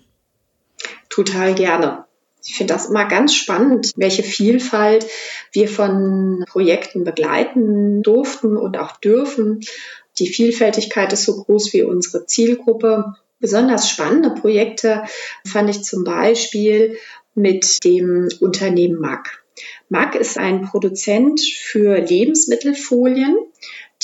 Total 1.09 1.53
gerne. 1.53 2.05
Ich 2.45 2.55
finde 2.55 2.73
das 2.73 2.87
immer 2.87 3.07
ganz 3.07 3.33
spannend, 3.33 3.91
welche 3.95 4.23
Vielfalt 4.23 5.05
wir 5.51 5.69
von 5.69 6.43
Projekten 6.47 7.03
begleiten 7.03 8.03
durften 8.03 8.57
und 8.57 8.77
auch 8.77 8.97
dürfen. 8.97 9.61
Die 10.19 10.27
Vielfältigkeit 10.27 11.13
ist 11.13 11.23
so 11.23 11.41
groß 11.43 11.73
wie 11.73 11.83
unsere 11.83 12.25
Zielgruppe. 12.25 13.15
Besonders 13.39 13.89
spannende 13.89 14.31
Projekte 14.31 15.03
fand 15.47 15.69
ich 15.69 15.83
zum 15.83 16.03
Beispiel 16.03 16.97
mit 17.33 17.83
dem 17.83 18.29
Unternehmen 18.41 18.99
MAG. 18.99 19.41
MAG 19.89 20.15
ist 20.15 20.37
ein 20.37 20.63
Produzent 20.63 21.39
für 21.39 21.97
Lebensmittelfolien 21.97 23.37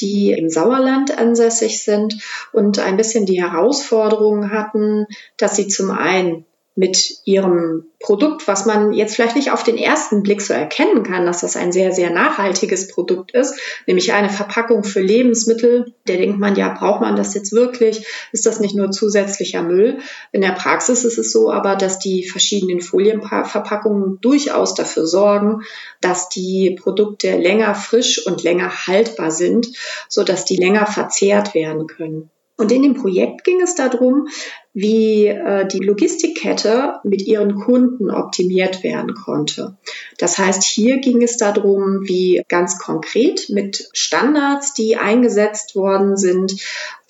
die 0.01 0.31
im 0.31 0.49
Sauerland 0.49 1.17
ansässig 1.17 1.83
sind 1.83 2.21
und 2.51 2.79
ein 2.79 2.97
bisschen 2.97 3.25
die 3.25 3.41
Herausforderungen 3.41 4.51
hatten, 4.51 5.07
dass 5.37 5.55
sie 5.55 5.67
zum 5.67 5.91
einen 5.91 6.45
mit 6.75 7.17
ihrem 7.25 7.85
Produkt, 7.99 8.47
was 8.47 8.65
man 8.65 8.93
jetzt 8.93 9.15
vielleicht 9.15 9.35
nicht 9.35 9.51
auf 9.51 9.63
den 9.63 9.77
ersten 9.77 10.23
Blick 10.23 10.41
so 10.41 10.53
erkennen 10.53 11.03
kann, 11.03 11.25
dass 11.25 11.41
das 11.41 11.57
ein 11.57 11.73
sehr, 11.73 11.91
sehr 11.91 12.09
nachhaltiges 12.09 12.87
Produkt 12.87 13.31
ist, 13.31 13.59
nämlich 13.85 14.13
eine 14.13 14.29
Verpackung 14.29 14.85
für 14.85 15.01
Lebensmittel. 15.01 15.93
Da 16.05 16.13
denkt 16.13 16.39
man, 16.39 16.55
ja, 16.55 16.69
braucht 16.69 17.01
man 17.01 17.17
das 17.17 17.33
jetzt 17.33 17.51
wirklich? 17.51 18.05
Ist 18.31 18.45
das 18.45 18.61
nicht 18.61 18.75
nur 18.75 18.91
zusätzlicher 18.91 19.61
Müll? 19.61 19.99
In 20.31 20.39
der 20.39 20.53
Praxis 20.53 21.03
ist 21.03 21.17
es 21.17 21.33
so 21.33 21.51
aber, 21.51 21.75
dass 21.75 21.99
die 21.99 22.23
verschiedenen 22.23 22.79
Folienverpackungen 22.79 24.19
durchaus 24.21 24.73
dafür 24.73 25.05
sorgen, 25.05 25.63
dass 25.99 26.29
die 26.29 26.77
Produkte 26.81 27.35
länger 27.37 27.75
frisch 27.75 28.25
und 28.25 28.43
länger 28.43 28.87
haltbar 28.87 29.31
sind, 29.31 29.67
so 30.07 30.23
dass 30.23 30.45
die 30.45 30.55
länger 30.55 30.85
verzehrt 30.85 31.53
werden 31.53 31.87
können. 31.87 32.31
Und 32.59 32.73
in 32.73 32.83
dem 32.83 32.93
Projekt 32.93 33.45
ging 33.45 33.61
es 33.61 33.75
darum, 33.75 34.27
wie 34.73 35.27
äh, 35.27 35.65
die 35.65 35.79
Logistikkette 35.79 36.95
mit 37.05 37.21
ihren 37.21 37.55
Kunden 37.55 38.11
optimiert 38.11 38.83
werden 38.83 39.13
konnte. 39.13 39.77
Das 40.17 40.37
heißt, 40.37 40.63
hier 40.63 40.97
ging 40.97 41.23
es 41.23 41.37
darum, 41.37 42.01
wie 42.05 42.43
ganz 42.49 42.77
konkret 42.77 43.47
mit 43.47 43.89
Standards, 43.93 44.73
die 44.73 44.97
eingesetzt 44.97 45.77
worden 45.77 46.17
sind, 46.17 46.57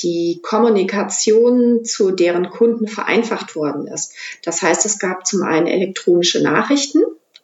die 0.04 0.40
Kommunikation 0.44 1.84
zu 1.84 2.12
deren 2.12 2.52
Kunden 2.52 2.88
vereinfacht 2.88 3.56
worden 3.56 3.88
ist. 3.88 4.14
Das 4.44 4.62
heißt, 4.62 4.86
es 4.86 5.00
gab 5.00 5.26
zum 5.26 5.42
einen 5.42 5.66
elektronische 5.66 6.44
Nachrichten, 6.44 7.02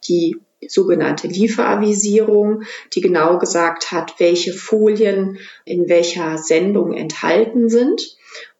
die 0.08 0.36
sogenannte 0.68 1.28
Lieferavisierung, 1.28 2.62
die 2.92 3.00
genau 3.00 3.38
gesagt 3.38 3.92
hat, 3.92 4.14
welche 4.18 4.52
Folien 4.52 5.38
in 5.64 5.88
welcher 5.88 6.38
Sendung 6.38 6.92
enthalten 6.92 7.68
sind. 7.68 8.16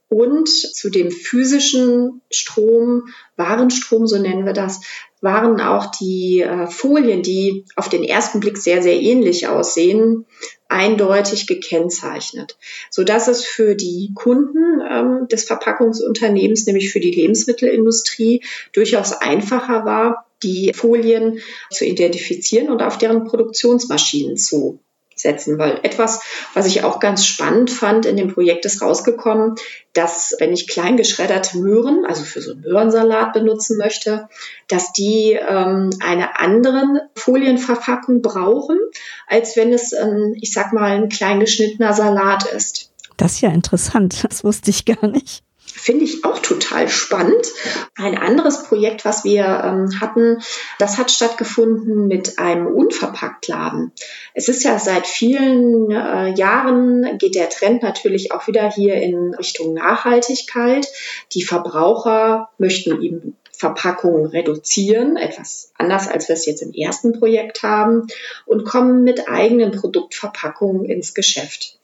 Und 0.08 0.48
zu 0.48 0.88
dem 0.88 1.10
physischen 1.10 2.22
Strom, 2.30 3.08
Warenstrom, 3.34 4.06
so 4.06 4.18
nennen 4.18 4.46
wir 4.46 4.52
das, 4.52 4.80
waren 5.20 5.60
auch 5.60 5.86
die 5.86 6.42
äh, 6.42 6.68
Folien, 6.68 7.22
die 7.22 7.64
auf 7.74 7.88
den 7.88 8.04
ersten 8.04 8.38
Blick 8.38 8.58
sehr, 8.58 8.82
sehr 8.82 9.00
ähnlich 9.00 9.48
aussehen, 9.48 10.26
eindeutig 10.68 11.48
gekennzeichnet, 11.48 12.56
so 12.90 13.02
dass 13.02 13.26
es 13.26 13.44
für 13.44 13.74
die 13.74 14.12
Kunden 14.14 14.80
ähm, 14.88 15.26
des 15.28 15.44
Verpackungsunternehmens, 15.44 16.66
nämlich 16.66 16.92
für 16.92 17.00
die 17.00 17.10
Lebensmittelindustrie, 17.10 18.44
durchaus 18.72 19.12
einfacher 19.12 19.84
war, 19.84 20.25
die 20.46 20.72
Folien 20.72 21.40
zu 21.70 21.84
identifizieren 21.84 22.70
und 22.70 22.82
auf 22.82 22.98
deren 22.98 23.24
Produktionsmaschinen 23.24 24.36
zu 24.36 24.80
setzen, 25.16 25.58
weil 25.58 25.80
etwas, 25.82 26.20
was 26.52 26.66
ich 26.66 26.84
auch 26.84 27.00
ganz 27.00 27.24
spannend 27.24 27.70
fand 27.70 28.04
in 28.04 28.16
dem 28.16 28.28
Projekt 28.28 28.66
ist 28.66 28.82
rausgekommen, 28.82 29.54
dass 29.94 30.36
wenn 30.38 30.52
ich 30.52 30.68
klein 30.68 30.98
geschredderte 30.98 31.58
Möhren, 31.58 32.04
also 32.06 32.22
für 32.22 32.42
so 32.42 32.52
einen 32.52 32.60
Möhrensalat 32.60 33.32
benutzen 33.32 33.78
möchte, 33.78 34.28
dass 34.68 34.92
die 34.92 35.32
ähm, 35.32 35.90
eine 36.00 36.38
anderen 36.38 37.00
Folienverpackung 37.14 38.20
brauchen, 38.20 38.78
als 39.26 39.56
wenn 39.56 39.72
es, 39.72 39.92
ähm, 39.92 40.36
ich 40.38 40.52
sag 40.52 40.74
mal, 40.74 40.92
ein 40.92 41.08
klein 41.08 41.40
geschnittener 41.40 41.94
Salat 41.94 42.44
ist. 42.44 42.92
Das 43.16 43.32
ist 43.32 43.40
ja 43.40 43.50
interessant, 43.50 44.22
das 44.28 44.44
wusste 44.44 44.70
ich 44.70 44.84
gar 44.84 45.06
nicht. 45.08 45.42
Finde 45.86 46.04
ich 46.04 46.24
auch 46.24 46.40
total 46.40 46.88
spannend. 46.88 47.46
Ein 47.94 48.18
anderes 48.18 48.64
Projekt, 48.64 49.04
was 49.04 49.22
wir 49.22 49.44
ähm, 49.44 50.00
hatten, 50.00 50.42
das 50.80 50.98
hat 50.98 51.12
stattgefunden 51.12 52.08
mit 52.08 52.40
einem 52.40 52.66
Unverpacktladen. 52.66 53.92
Es 54.34 54.48
ist 54.48 54.64
ja 54.64 54.80
seit 54.80 55.06
vielen 55.06 55.92
äh, 55.92 56.34
Jahren 56.34 57.18
geht 57.18 57.36
der 57.36 57.50
Trend 57.50 57.84
natürlich 57.84 58.32
auch 58.32 58.48
wieder 58.48 58.68
hier 58.68 58.96
in 58.96 59.32
Richtung 59.34 59.74
Nachhaltigkeit. 59.74 60.88
Die 61.34 61.44
Verbraucher 61.44 62.48
möchten 62.58 63.00
eben 63.00 63.36
Verpackungen 63.52 64.26
reduzieren, 64.26 65.16
etwas 65.16 65.70
anders 65.78 66.08
als 66.08 66.26
wir 66.26 66.34
es 66.34 66.46
jetzt 66.46 66.62
im 66.62 66.72
ersten 66.72 67.16
Projekt 67.16 67.62
haben, 67.62 68.08
und 68.44 68.64
kommen 68.64 69.04
mit 69.04 69.28
eigenen 69.28 69.70
Produktverpackungen 69.70 70.84
ins 70.84 71.14
Geschäft. 71.14 71.75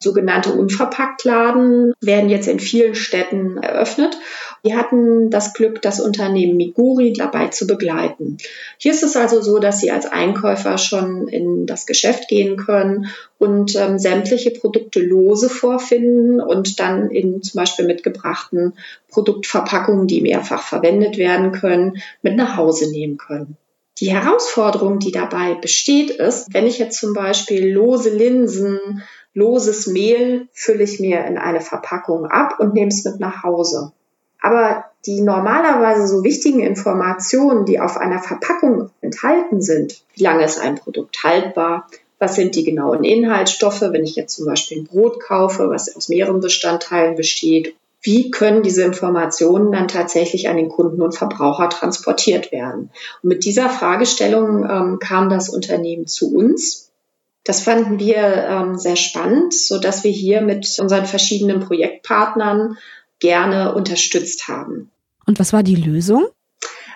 Sogenannte 0.00 0.52
Unverpacktladen 0.52 1.92
werden 2.00 2.30
jetzt 2.30 2.46
in 2.46 2.60
vielen 2.60 2.94
Städten 2.94 3.58
eröffnet. 3.58 4.16
Wir 4.62 4.76
hatten 4.76 5.30
das 5.30 5.54
Glück, 5.54 5.82
das 5.82 6.00
Unternehmen 6.00 6.56
Miguri 6.56 7.12
dabei 7.12 7.48
zu 7.48 7.66
begleiten. 7.66 8.38
Hier 8.78 8.92
ist 8.92 9.02
es 9.02 9.16
also 9.16 9.40
so, 9.40 9.58
dass 9.58 9.80
Sie 9.80 9.90
als 9.90 10.06
Einkäufer 10.06 10.78
schon 10.78 11.26
in 11.26 11.66
das 11.66 11.84
Geschäft 11.84 12.28
gehen 12.28 12.56
können 12.56 13.06
und 13.38 13.74
ähm, 13.74 13.98
sämtliche 13.98 14.52
Produkte 14.52 15.00
lose 15.00 15.48
vorfinden 15.48 16.40
und 16.40 16.78
dann 16.78 17.10
in 17.10 17.42
zum 17.42 17.58
Beispiel 17.58 17.86
mitgebrachten 17.86 18.74
Produktverpackungen, 19.08 20.06
die 20.06 20.20
mehrfach 20.20 20.62
verwendet 20.62 21.18
werden 21.18 21.50
können, 21.50 21.98
mit 22.22 22.36
nach 22.36 22.56
Hause 22.56 22.90
nehmen 22.90 23.16
können. 23.16 23.56
Die 24.00 24.12
Herausforderung, 24.12 25.00
die 25.00 25.10
dabei 25.10 25.54
besteht, 25.54 26.10
ist, 26.10 26.46
wenn 26.52 26.68
ich 26.68 26.78
jetzt 26.78 27.00
zum 27.00 27.14
Beispiel 27.14 27.72
lose 27.72 28.10
Linsen 28.10 29.02
loses 29.38 29.86
Mehl 29.86 30.48
fülle 30.52 30.82
ich 30.82 31.00
mir 31.00 31.24
in 31.24 31.38
eine 31.38 31.60
Verpackung 31.60 32.26
ab 32.26 32.56
und 32.58 32.74
nehme 32.74 32.88
es 32.88 33.04
mit 33.04 33.20
nach 33.20 33.42
Hause. 33.42 33.92
Aber 34.40 34.84
die 35.06 35.20
normalerweise 35.20 36.06
so 36.06 36.24
wichtigen 36.24 36.60
Informationen, 36.60 37.64
die 37.64 37.80
auf 37.80 37.96
einer 37.96 38.20
Verpackung 38.20 38.90
enthalten 39.00 39.62
sind, 39.62 40.02
wie 40.14 40.22
lange 40.22 40.44
ist 40.44 40.60
ein 40.60 40.74
Produkt 40.74 41.22
haltbar, 41.24 41.88
was 42.18 42.34
sind 42.34 42.56
die 42.56 42.64
genauen 42.64 43.04
Inhaltsstoffe, 43.04 43.80
wenn 43.80 44.04
ich 44.04 44.16
jetzt 44.16 44.34
zum 44.34 44.46
Beispiel 44.46 44.78
ein 44.78 44.84
Brot 44.84 45.20
kaufe, 45.20 45.70
was 45.70 45.94
aus 45.94 46.08
mehreren 46.08 46.40
Bestandteilen 46.40 47.14
besteht, 47.14 47.76
wie 48.00 48.30
können 48.30 48.62
diese 48.62 48.82
Informationen 48.82 49.72
dann 49.72 49.88
tatsächlich 49.88 50.48
an 50.48 50.56
den 50.56 50.68
Kunden 50.68 51.02
und 51.02 51.16
Verbraucher 51.16 51.68
transportiert 51.68 52.52
werden? 52.52 52.90
Und 53.22 53.28
mit 53.28 53.44
dieser 53.44 53.68
Fragestellung 53.68 54.68
ähm, 54.68 54.98
kam 55.00 55.28
das 55.28 55.48
Unternehmen 55.48 56.06
zu 56.06 56.34
uns 56.34 56.87
das 57.48 57.62
fanden 57.62 57.98
wir 57.98 58.16
ähm, 58.16 58.78
sehr 58.78 58.96
spannend, 58.96 59.54
so 59.54 59.78
dass 59.80 60.04
wir 60.04 60.10
hier 60.10 60.42
mit 60.42 60.78
unseren 60.78 61.06
verschiedenen 61.06 61.60
Projektpartnern 61.60 62.76
gerne 63.20 63.74
unterstützt 63.74 64.48
haben. 64.48 64.90
Und 65.26 65.38
was 65.38 65.54
war 65.54 65.62
die 65.62 65.74
Lösung? 65.74 66.26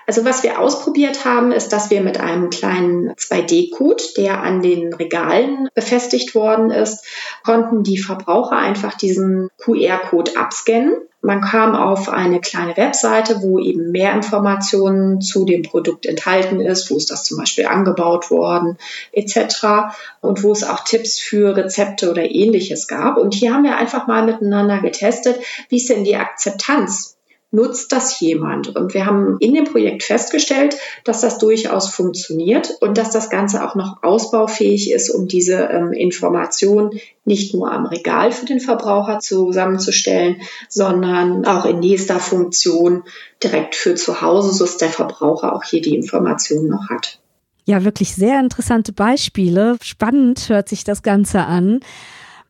Also 0.07 0.27
was 0.27 0.43
wir 0.43 0.61
ausprobiert 0.61 1.25
haben, 1.25 1.53
ist, 1.53 1.73
dass 1.73 1.89
wir 1.89 2.03
mit 2.03 2.21
einem 2.21 2.51
kleinen 2.51 3.13
2D-Code, 3.13 4.03
der 4.19 4.43
an 4.43 4.61
den 4.61 4.93
Regalen 4.93 5.69
befestigt 5.75 6.35
worden 6.35 6.71
ist, 6.71 7.03
konnten 7.45 7.83
die 7.83 7.97
Verbraucher 7.97 8.57
einfach 8.57 8.95
diesen 8.95 9.49
QR-Code 9.57 10.37
abscannen. 10.37 10.97
Man 11.25 11.41
kam 11.41 11.77
auf 11.77 12.09
eine 12.09 12.41
kleine 12.41 12.77
Webseite, 12.77 13.43
wo 13.43 13.61
eben 13.61 13.93
mehr 13.93 14.13
Informationen 14.13 15.21
zu 15.21 15.45
dem 15.45 15.63
Produkt 15.63 16.05
enthalten 16.05 16.61
ist, 16.61 16.91
wo 16.91 16.97
ist 16.97 17.13
das 17.13 17.25
zum 17.25 17.39
Beispiel 17.39 17.67
angebaut 17.67 18.31
worden, 18.31 18.77
etc. 19.13 19.95
Und 20.21 20.43
wo 20.43 20.51
es 20.51 20.65
auch 20.65 20.83
Tipps 20.83 21.21
für 21.21 21.57
Rezepte 21.57 22.11
oder 22.11 22.29
ähnliches 22.29 22.89
gab. 22.89 23.19
Und 23.19 23.35
hier 23.35 23.55
haben 23.55 23.63
wir 23.63 23.77
einfach 23.77 24.09
mal 24.09 24.27
miteinander 24.27 24.81
getestet, 24.81 25.39
wie 25.69 25.77
ist 25.77 25.89
denn 25.89 26.03
die 26.03 26.17
Akzeptanz 26.17 27.17
nutzt 27.53 27.93
das 27.93 28.19
jemand? 28.19 28.75
Und 28.75 28.95
wir 28.95 29.07
haben 29.07 29.37
in 29.39 29.55
dem 29.55 29.65
Projekt 29.65 30.03
festgestellt, 30.03 30.77
dass 31.05 31.21
das 31.21 31.39
durchaus 31.39 31.91
funktioniert 31.91 32.77
und 32.81 32.99
dass 32.99 33.11
das 33.11 33.31
Ganze 33.31 33.65
auch 33.65 33.75
noch 33.75 34.03
ausbaufähig 34.03 34.91
ist, 34.91 35.11
um 35.11 35.29
diese 35.29 35.55
ähm, 35.55 35.93
Information 35.93 36.99
nicht 37.25 37.55
nur 37.55 37.71
am 37.71 37.87
Regal 37.87 38.33
für 38.33 38.47
den 38.47 38.59
Verbraucher 38.59 39.21
zusammenzustellen, 39.21 40.43
sondern 40.69 41.45
auch 41.45 41.67
in 41.67 41.79
nächster 41.79 42.19
Funktion 42.19 43.05
direkt 43.43 43.77
für 43.77 43.95
zu 43.95 44.23
Hause, 44.23 44.53
sodass 44.53 44.79
der 44.79 44.91
Verbraucher 44.91 45.55
auch 45.55 45.63
hier 45.63 45.83
die 45.83 45.95
Information 45.95 46.67
noch 46.67 46.89
hat. 46.89 47.21
Ja, 47.65 47.85
wirklich 47.85 48.15
sehr 48.15 48.41
interessante 48.41 48.93
Beispiele. 48.93 49.77
Spannend 49.83 50.49
hört 50.49 50.69
sich 50.69 50.83
das 50.83 51.03
Ganze 51.03 51.41
an. 51.41 51.81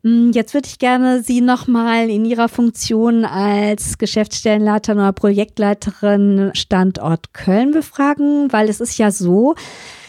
Hm, 0.04 0.32
jetzt 0.32 0.52
würde 0.52 0.68
ich 0.68 0.78
gerne 0.78 1.22
Sie 1.22 1.40
nochmal 1.40 2.10
in 2.10 2.24
Ihrer 2.24 2.48
Funktion 2.48 3.24
als 3.24 3.98
Geschäftsstellenleiter 3.98 4.94
oder 4.94 5.12
Projektleiterin 5.12 6.50
Standort 6.54 7.32
Köln 7.32 7.70
befragen, 7.70 8.52
weil 8.52 8.68
es 8.68 8.80
ist 8.80 8.98
ja 8.98 9.12
so, 9.12 9.54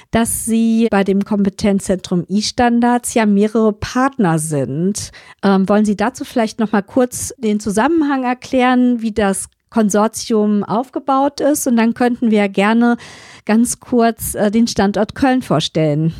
dass 0.10 0.46
Sie 0.46 0.88
bei 0.90 1.04
dem 1.04 1.26
Kompetenzzentrum 1.26 2.26
E-Standards 2.28 3.14
ja 3.14 3.26
mehrere 3.26 3.74
Partner 3.74 4.40
sind. 4.40 5.12
Ähm, 5.44 5.70
wollen 5.70 5.86
Sie 5.86 5.96
dazu 5.96 6.24
vielleicht 6.26 6.60
nochmal 6.60 6.84
kurz 6.84 7.34
den 7.38 7.60
Zusammenhang 7.60 8.24
erklären, 8.24 9.02
wie 9.02 9.12
das 9.12 9.48
Konsortium 9.70 10.64
aufgebaut 10.64 11.40
ist? 11.40 11.68
Und 11.68 11.78
dann 11.78 11.94
könnten 11.94 12.32
wir 12.32 12.48
gerne 12.50 12.98
ganz 13.46 13.80
kurz 13.80 14.34
äh, 14.34 14.50
den 14.50 14.68
Standort 14.68 15.14
Köln 15.14 15.42
vorstellen. 15.44 16.14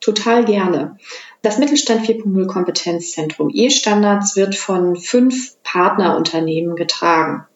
Total 0.00 0.44
gerne. 0.44 0.96
Das 1.42 1.58
Mittelstand 1.58 2.06
4.0 2.06 2.46
Kompetenzzentrum 2.46 3.50
E-Standards 3.52 4.36
wird 4.36 4.54
von 4.54 4.94
fünf 4.94 5.56
Partnerunternehmen 5.64 6.76
getragen. 6.76 7.46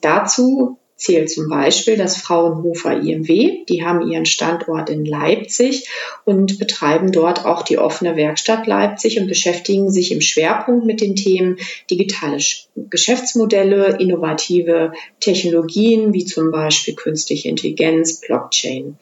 Dazu 0.00 0.78
zählt 0.96 1.30
zum 1.30 1.48
Beispiel 1.48 1.96
das 1.96 2.16
Fraunhofer 2.18 3.00
IMW. 3.00 3.64
Die 3.68 3.84
haben 3.84 4.10
ihren 4.10 4.26
Standort 4.26 4.90
in 4.90 5.04
Leipzig 5.06 5.88
und 6.24 6.58
betreiben 6.58 7.12
dort 7.12 7.46
auch 7.46 7.62
die 7.62 7.78
offene 7.78 8.16
Werkstatt 8.16 8.66
Leipzig 8.66 9.18
und 9.20 9.28
beschäftigen 9.28 9.92
sich 9.92 10.10
im 10.10 10.20
Schwerpunkt 10.20 10.84
mit 10.84 11.00
den 11.00 11.14
Themen 11.14 11.56
digitale 11.88 12.38
Geschäftsmodelle, 12.74 13.98
innovative 13.98 14.92
Technologien 15.20 16.12
wie 16.12 16.24
zum 16.24 16.50
Beispiel 16.50 16.94
künstliche 16.94 17.48
Intelligenz, 17.48 18.20
Blockchain. 18.20 18.98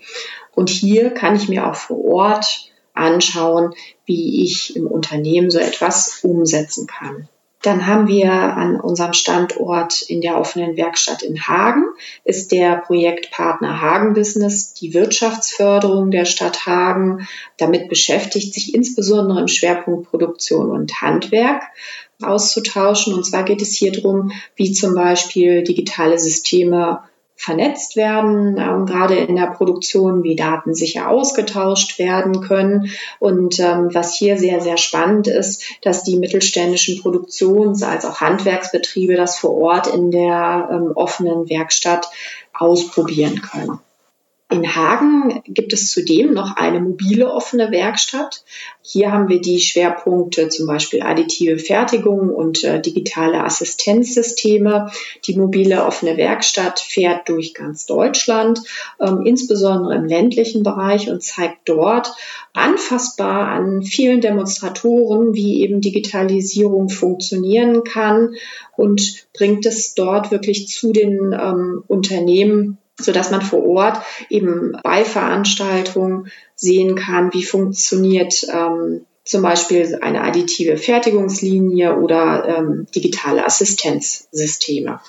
Und 0.55 0.69
hier 0.69 1.11
kann 1.11 1.35
ich 1.35 1.49
mir 1.49 1.67
auch 1.67 1.77
vor 1.77 2.05
Ort 2.05 2.68
anschauen, 2.99 3.75
wie 4.05 4.45
ich 4.45 4.77
im 4.77 4.87
Unternehmen 4.87 5.51
so 5.51 5.59
etwas 5.59 6.21
umsetzen 6.23 6.87
kann. 6.87 7.29
Dann 7.63 7.87
haben 7.87 8.07
wir 8.07 8.33
an 8.33 8.81
unserem 8.81 9.13
Standort 9.15 10.03
in 10.03 10.21
der 10.21 10.39
offenen 10.39 10.77
Werkstatt 10.77 11.23
in 11.23 11.49
Hagen, 11.49 11.83
ist 12.25 12.53
der 12.53 12.77
Projektpartner 12.77 13.81
Hagen 13.81 14.15
Business 14.15 14.75
die 14.75 14.95
Wirtschaftsförderung 14.95 16.13
der 16.13 16.25
Stadt 16.25 16.67
Hagen. 16.67 17.27
Damit 17.57 17.89
beschäftigt 17.89 18.55
sich 18.55 18.75
insbesondere 18.75 19.41
im 19.41 19.49
Schwerpunkt 19.49 20.09
Produktion 20.09 20.71
und 20.71 21.01
Handwerk 21.03 21.65
auszutauschen. 22.23 23.13
Und 23.15 23.25
zwar 23.25 23.43
geht 23.43 23.61
es 23.61 23.75
hier 23.75 23.91
darum, 23.91 24.31
wie 24.55 24.71
zum 24.71 24.95
Beispiel 24.95 25.65
digitale 25.65 26.19
Systeme 26.19 27.01
vernetzt 27.41 27.95
werden, 27.95 28.59
ähm, 28.59 28.85
gerade 28.85 29.15
in 29.15 29.37
der 29.37 29.47
Produktion, 29.47 30.25
wie 30.25 30.35
Daten 30.35 30.75
sicher 30.75 31.09
ausgetauscht 31.09 31.99
werden 32.01 32.41
können. 32.41 32.91
Und 33.21 33.61
ähm, 33.61 33.91
was 33.93 34.17
hier 34.17 34.37
sehr, 34.37 34.61
sehr 34.61 34.77
spannend 34.77 35.29
ist, 35.29 35.63
dass 35.83 36.03
die 36.03 36.17
mittelständischen 36.17 37.01
Produktions- 37.01 37.85
als 37.85 38.05
auch 38.05 38.21
Handwerksbetriebe 38.21 39.15
das 39.15 39.39
vor 39.39 39.57
Ort 39.57 39.87
in 39.87 40.11
der 40.11 40.69
ähm, 40.71 40.93
offenen 40.97 41.49
Werkstatt 41.49 42.09
ausprobieren 42.53 43.41
können. 43.41 43.79
In 44.51 44.75
Hagen 44.75 45.43
gibt 45.45 45.75
es 45.75 45.91
zudem 45.91 46.33
noch 46.33 46.57
eine 46.57 46.81
mobile 46.81 47.31
offene 47.31 47.71
Werkstatt. 47.71 48.45
Hier 48.81 49.13
haben 49.13 49.29
wir 49.29 49.43
die 49.43 49.61
Schwerpunkte 49.61 50.49
zum 50.49 50.67
Beispiel 50.67 51.03
additive 51.03 51.59
Fertigung 51.59 52.31
und 52.31 52.65
äh, 52.65 52.81
digitale 52.81 53.45
Assistenzsysteme. 53.45 54.91
Die 55.27 55.37
mobile 55.37 55.85
offene 55.85 56.17
Werkstatt 56.17 56.81
fährt 56.81 57.29
durch 57.29 57.53
ganz 57.53 57.85
Deutschland, 57.85 58.61
ähm, 58.99 59.21
insbesondere 59.27 59.95
im 59.97 60.07
ländlichen 60.07 60.63
Bereich 60.63 61.11
und 61.11 61.23
zeigt 61.23 61.69
dort 61.69 62.15
anfassbar 62.55 63.49
an 63.49 63.83
vielen 63.83 64.23
Demonstratoren, 64.23 65.35
wie 65.35 65.61
eben 65.61 65.83
Digitalisierung 65.83 66.89
funktionieren 66.89 67.85
kann 67.85 68.35
und 68.79 69.27
bringt 69.35 69.67
es 69.67 69.95
dort 69.95 70.31
wirklich 70.31 70.69
zu 70.69 70.93
den 70.93 71.35
ähm, 71.39 71.85
Unternehmen 71.87 72.79
so 72.99 73.13
dass 73.13 73.31
man 73.31 73.43
vor 73.43 73.65
Ort 73.65 74.03
eben 74.29 74.77
bei 74.83 75.05
Veranstaltungen 75.05 76.31
sehen 76.57 76.97
kann, 76.97 77.33
wie 77.33 77.45
funktioniert 77.45 78.47
ähm, 78.53 79.07
zum 79.25 79.43
Beispiel 79.43 79.99
eine 80.01 80.23
additive 80.23 80.77
Fertigungslinie 80.77 81.97
oder 81.97 82.59
ähm, 82.59 82.87
digitale 82.95 83.45
Assistenzsysteme. 83.45 85.01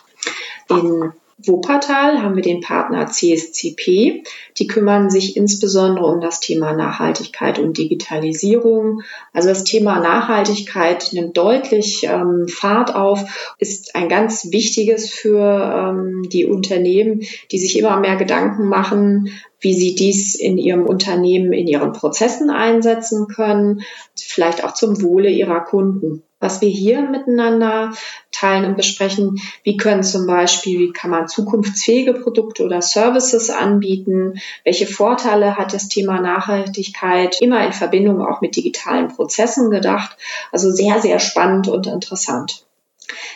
In 0.70 1.14
Wuppertal 1.46 2.22
haben 2.22 2.36
wir 2.36 2.44
den 2.44 2.60
Partner 2.60 3.08
CSCP. 3.08 4.24
Die 4.58 4.68
kümmern 4.68 5.10
sich 5.10 5.38
insbesondere 5.38 6.06
um 6.06 6.20
das 6.20 6.42
Thema 6.42 6.74
Nachhaltigkeit 6.74 7.60
und 7.60 7.78
Digitalisierung. 7.78 9.02
Also 9.34 9.50
das 9.50 9.64
Thema 9.64 10.00
Nachhaltigkeit 10.00 11.10
nimmt 11.14 11.38
deutlich 11.38 12.04
ähm, 12.04 12.48
Fahrt 12.50 12.94
auf, 12.94 13.54
ist 13.58 13.96
ein 13.96 14.10
ganz 14.10 14.52
wichtiges 14.52 15.10
für 15.10 15.94
ähm, 15.94 16.28
die 16.30 16.46
Unternehmen, 16.46 17.22
die 17.52 17.60
sich 17.60 17.78
immer 17.80 17.98
mehr 18.00 18.18
Gedanken 18.18 18.68
machen, 18.68 19.30
wie 19.62 19.74
sie 19.74 19.96
dies 19.96 20.36
in 20.36 20.58
ihrem 20.58 20.86
Unternehmen, 20.86 21.54
in 21.54 21.68
ihren 21.68 21.94
Prozessen 21.94 22.50
einsetzen 22.50 23.28
können, 23.28 23.82
vielleicht 24.18 24.64
auch 24.64 24.74
zum 24.74 25.02
Wohle 25.02 25.30
ihrer 25.30 25.62
Kunden 25.62 26.24
was 26.40 26.62
wir 26.62 26.70
hier 26.70 27.02
miteinander 27.02 27.94
teilen 28.32 28.66
und 28.66 28.78
besprechen. 28.78 29.42
Wie 29.64 29.78
können 29.78 30.04
zum 30.04 30.26
Beispiel, 30.26 30.80
wie 30.80 30.94
kann 30.94 31.12
man 31.12 31.28
zukunftsfähige 31.28 32.14
Produkte 32.14 32.64
oder 32.64 32.82
Services 32.82 33.50
anbieten? 33.50 34.40
Welche 34.64 34.88
Vorteile 34.88 35.58
hat 35.58 35.74
das 35.74 35.90
Thema 35.90 36.22
Nachhaltigkeit? 36.22 37.42
Immer 37.42 37.66
in 37.66 37.74
Verbindung 37.74 38.26
auch 38.26 38.42
mit 38.42 38.56
digitalen 38.56 39.10
Prozessen 39.10 39.70
gedacht. 39.70 40.18
Also 40.52 40.72
sehr, 40.72 41.02
sehr 41.02 41.20
spannend 41.20 41.68
und 41.68 41.88
interessant. 41.88 42.66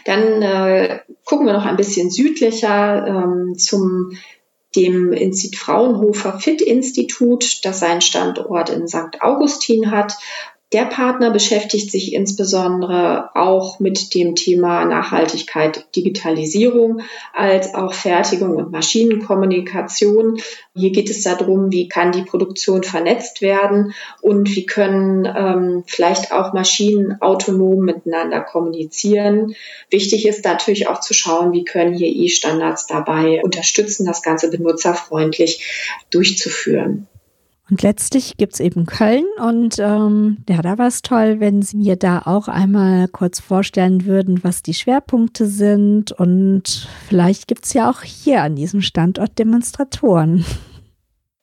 Dann 0.06 0.42
äh, 0.42 1.00
gucken 1.26 1.46
wir 1.46 1.54
noch 1.54 1.66
ein 1.66 1.78
bisschen 1.78 2.10
südlicher 2.10 3.08
ähm, 3.08 3.58
zum 3.58 4.18
dem 4.76 5.14
Institut 5.14 5.60
Fraunhofer 5.60 6.40
Fit 6.40 6.62
Institut, 6.62 7.64
das 7.64 7.80
seinen 7.80 8.02
Standort 8.02 8.70
in 8.70 8.88
St. 8.88 9.22
Augustin 9.22 9.92
hat, 9.92 10.18
der 10.74 10.86
Partner 10.86 11.30
beschäftigt 11.30 11.92
sich 11.92 12.14
insbesondere 12.14 13.30
auch 13.36 13.80
mit 13.80 14.16
dem 14.16 14.34
Thema 14.34 14.86
Nachhaltigkeit, 14.86 15.86
Digitalisierung 15.96 17.02
als 17.32 17.76
auch 17.76 17.94
Fertigung 17.94 18.56
und 18.56 18.72
Maschinenkommunikation. 18.72 20.40
Hier 20.76 20.92
geht 20.92 21.12
es 21.12 21.22
darum, 21.22 21.72
wie 21.72 21.88
kann 21.88 22.12
die 22.12 22.24
Produktion 22.24 22.82
vernetzt 22.82 23.42
werden 23.44 23.94
und 24.22 24.56
wie 24.56 24.66
können 24.66 25.26
ähm, 25.26 25.84
vielleicht 25.86 26.32
auch 26.32 26.54
Maschinen 26.54 27.22
autonom 27.22 27.86
miteinander 27.86 28.42
kommunizieren. 28.42 29.56
Wichtig 29.92 30.26
ist 30.26 30.44
natürlich 30.44 30.88
auch 30.88 31.00
zu 31.00 31.14
schauen, 31.14 31.54
wie 31.54 31.66
können 31.66 31.94
hier 31.94 32.10
E-Standards 32.10 32.88
dabei 32.88 33.42
unterstützen, 33.44 34.08
das 34.08 34.24
Ganze 34.24 34.50
benutzerfreundlich 34.50 36.02
durchzuführen. 36.10 37.08
Und 37.70 37.82
letztlich 37.82 38.36
gibt's 38.38 38.60
eben 38.60 38.86
Köln 38.86 39.24
und 39.42 39.80
ähm, 39.80 40.40
ja, 40.50 40.62
da 40.62 40.78
war 40.78 40.88
es 40.88 41.02
toll, 41.02 41.40
wenn 41.40 41.62
Sie 41.62 41.78
mir 41.78 41.96
da 41.96 42.24
auch 42.26 42.50
einmal 42.50 43.08
kurz 43.08 43.40
vorstellen 43.40 44.06
würden, 44.06 44.44
was 44.44 44.64
die 44.64 44.74
Schwerpunkte 44.74 45.46
sind. 45.46 46.12
Und 46.12 46.90
vielleicht 47.08 47.48
gibt's 47.48 47.74
ja 47.74 47.90
auch 47.90 48.02
hier 48.02 48.42
an 48.42 48.56
diesem 48.56 48.82
Standort 48.82 49.40
Demonstratoren. 49.40 50.46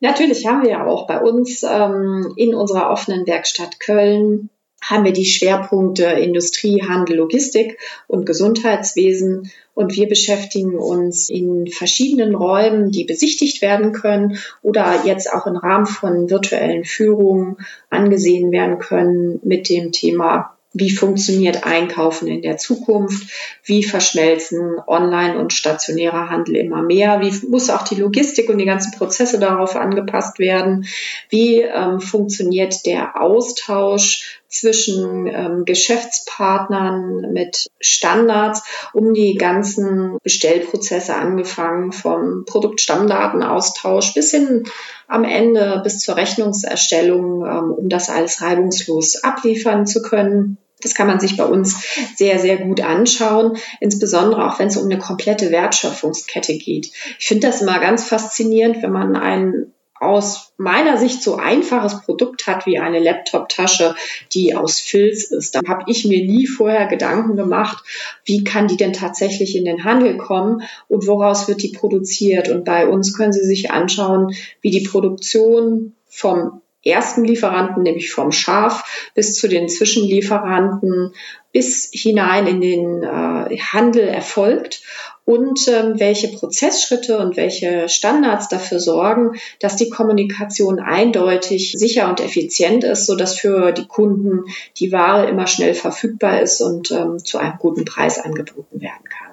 Natürlich 0.01 0.47
haben 0.47 0.63
wir 0.63 0.71
ja 0.71 0.87
auch 0.87 1.07
bei 1.07 1.21
uns 1.21 1.63
ähm, 1.63 2.33
in 2.37 2.55
unserer 2.55 2.91
offenen 2.91 3.27
Werkstatt 3.27 3.81
Köln 3.81 4.51
haben 4.83 5.05
wir 5.05 5.13
die 5.13 5.27
Schwerpunkte 5.27 6.05
Industrie, 6.05 6.83
Handel, 6.83 7.17
Logistik 7.17 7.79
und 8.07 8.27
Gesundheitswesen. 8.27 9.51
Und 9.75 9.97
wir 9.97 10.09
beschäftigen 10.09 10.77
uns 10.77 11.31
in 11.31 11.67
verschiedenen 11.69 12.35
Räumen, 12.35 12.91
die 12.91 13.05
besichtigt 13.05 13.63
werden 13.63 13.93
können 13.93 14.39
oder 14.63 15.05
jetzt 15.07 15.33
auch 15.33 15.47
im 15.47 15.57
Rahmen 15.57 15.87
von 15.87 16.29
virtuellen 16.29 16.85
Führungen 16.85 17.57
angesehen 17.89 18.53
werden 18.53 18.79
können 18.79 19.41
mit 19.43 19.69
dem 19.69 19.93
Thema 19.93 20.57
wie 20.73 20.91
funktioniert 20.91 21.65
Einkaufen 21.65 22.29
in 22.29 22.43
der 22.43 22.57
Zukunft? 22.57 23.29
Wie 23.65 23.83
verschmelzen 23.83 24.79
Online- 24.87 25.39
und 25.39 25.53
stationärer 25.53 26.31
Handel 26.31 26.57
immer 26.57 26.83
mehr? 26.83 27.21
Wie 27.21 27.49
muss 27.49 27.71
auch 27.71 27.83
die 27.83 27.97
Logistik 27.97 28.49
und 28.49 28.59
die 28.59 28.67
ganzen 28.67 28.93
Prozesse 28.93 29.41
darauf 29.41 29.75
angepasst 29.75 30.39
werden? 30.39 30.87
Wie 31.29 31.61
ähm, 31.61 32.01
funktioniert 32.01 32.87
der 32.87 33.21
Austausch 33.21 34.41
zwischen 34.51 35.29
ähm, 35.29 35.65
Geschäftspartnern 35.65 37.33
mit 37.33 37.69
Standards, 37.81 38.63
um 38.93 39.15
die 39.15 39.35
ganzen 39.35 40.19
Bestellprozesse 40.23 41.15
angefangen 41.15 41.93
vom 41.93 42.45
Produktstammdatenaustausch 42.47 44.13
bis 44.15 44.33
hin 44.33 44.65
am 45.11 45.25
Ende 45.25 45.81
bis 45.83 45.99
zur 45.99 46.17
Rechnungserstellung, 46.17 47.45
ähm, 47.45 47.73
um 47.73 47.89
das 47.89 48.09
alles 48.09 48.41
reibungslos 48.41 49.23
abliefern 49.23 49.87
zu 49.87 50.03
können. 50.03 50.57
Das 50.81 50.95
kann 50.95 51.09
man 51.09 51.21
sich 51.21 51.37
bei 51.37 51.45
uns 51.45 51.85
sehr, 52.17 52.39
sehr 52.39 52.57
gut 52.57 52.81
anschauen, 52.81 53.59
insbesondere 53.81 54.47
auch 54.47 54.59
wenn 54.59 54.69
es 54.69 54.79
um 54.79 54.87
eine 54.87 54.99
komplette 54.99 55.51
Wertschöpfungskette 55.51 56.57
geht. 56.57 56.91
Ich 57.19 57.27
finde 57.27 57.49
das 57.49 57.61
immer 57.61 57.79
ganz 57.81 58.05
faszinierend, 58.05 58.83
wenn 58.83 58.93
man 58.93 59.17
ein 59.17 59.73
aus 60.01 60.55
meiner 60.57 60.97
Sicht 60.97 61.23
so 61.23 61.37
einfaches 61.37 62.01
Produkt 62.01 62.47
hat 62.47 62.65
wie 62.65 62.79
eine 62.79 62.99
Laptop-Tasche, 62.99 63.95
die 64.33 64.57
aus 64.57 64.81
Filz 64.81 65.31
ist. 65.31 65.55
Da 65.55 65.61
habe 65.69 65.85
ich 65.87 66.07
mir 66.07 66.25
nie 66.25 66.47
vorher 66.47 66.87
Gedanken 66.87 67.37
gemacht, 67.37 67.85
wie 68.25 68.43
kann 68.43 68.67
die 68.67 68.79
denn 68.79 68.95
tatsächlich 68.95 69.57
in 69.57 69.67
den 69.67 69.85
Handel 69.85 70.17
kommen 70.17 70.63
und 70.89 71.07
woraus 71.07 71.49
wird 71.49 71.63
die 71.63 71.69
produziert. 71.69 72.49
Und 72.49 72.65
bei 72.65 72.89
uns 72.89 73.17
können 73.17 73.35
Sie 73.35 73.45
sich 73.45 73.71
anschauen, 73.71 74.35
wie 74.63 74.71
die 74.71 74.89
Produktion 74.89 75.95
vom 76.09 76.63
ersten 76.83 77.25
Lieferanten, 77.25 77.83
nämlich 77.83 78.11
vom 78.11 78.33
Schaf, 78.33 79.11
bis 79.15 79.35
zu 79.35 79.49
den 79.49 79.69
Zwischenlieferanten, 79.69 81.13
bis 81.53 81.91
hinein 81.93 82.47
in 82.47 82.61
den 82.61 83.03
äh, 83.03 83.59
Handel 83.59 84.09
erfolgt 84.09 84.83
und 85.25 85.69
ähm, 85.69 85.99
welche 85.99 86.29
Prozessschritte 86.29 87.19
und 87.19 87.37
welche 87.37 87.89
Standards 87.89 88.49
dafür 88.49 88.81
sorgen, 88.81 89.37
dass 89.61 89.77
die 89.77 89.91
Kommunikation 89.91 90.81
eindeutig, 90.81 91.73
sicher 91.73 92.09
und 92.09 92.21
effizient 92.21 92.85
ist, 92.85 93.07
sodass 93.07 93.39
für 93.39 93.73
die 93.73 93.87
Kunden 93.87 94.45
die 94.79 94.93
Ware 94.93 95.29
immer 95.29 95.47
schnell 95.47 95.75
verfügbar 95.75 96.41
ist 96.41 96.61
und 96.61 96.91
ähm, 96.91 97.19
zu 97.25 97.39
einem 97.39 97.59
guten 97.59 97.85
Preis 97.85 98.19
angeboten 98.19 98.81
werden 98.81 99.05
kann. 99.09 99.31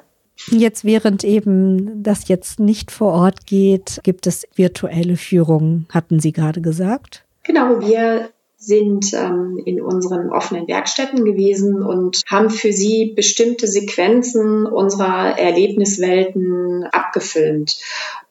Jetzt 0.49 0.85
während 0.85 1.23
eben 1.23 2.03
das 2.03 2.27
jetzt 2.27 2.59
nicht 2.59 2.91
vor 2.91 3.13
Ort 3.13 3.47
geht, 3.47 3.99
gibt 4.03 4.27
es 4.27 4.47
virtuelle 4.55 5.17
Führungen, 5.17 5.87
hatten 5.91 6.19
Sie 6.19 6.31
gerade 6.31 6.61
gesagt? 6.61 7.25
Genau, 7.43 7.81
wir 7.81 8.29
sind 8.57 9.13
ähm, 9.13 9.61
in 9.63 9.79
unseren 9.79 10.31
offenen 10.31 10.67
Werkstätten 10.67 11.23
gewesen 11.23 11.83
und 11.83 12.23
haben 12.25 12.49
für 12.49 12.73
sie 12.73 13.13
bestimmte 13.15 13.67
Sequenzen 13.67 14.65
unserer 14.65 15.37
Erlebniswelten 15.37 16.83
abgefilmt. 16.91 17.77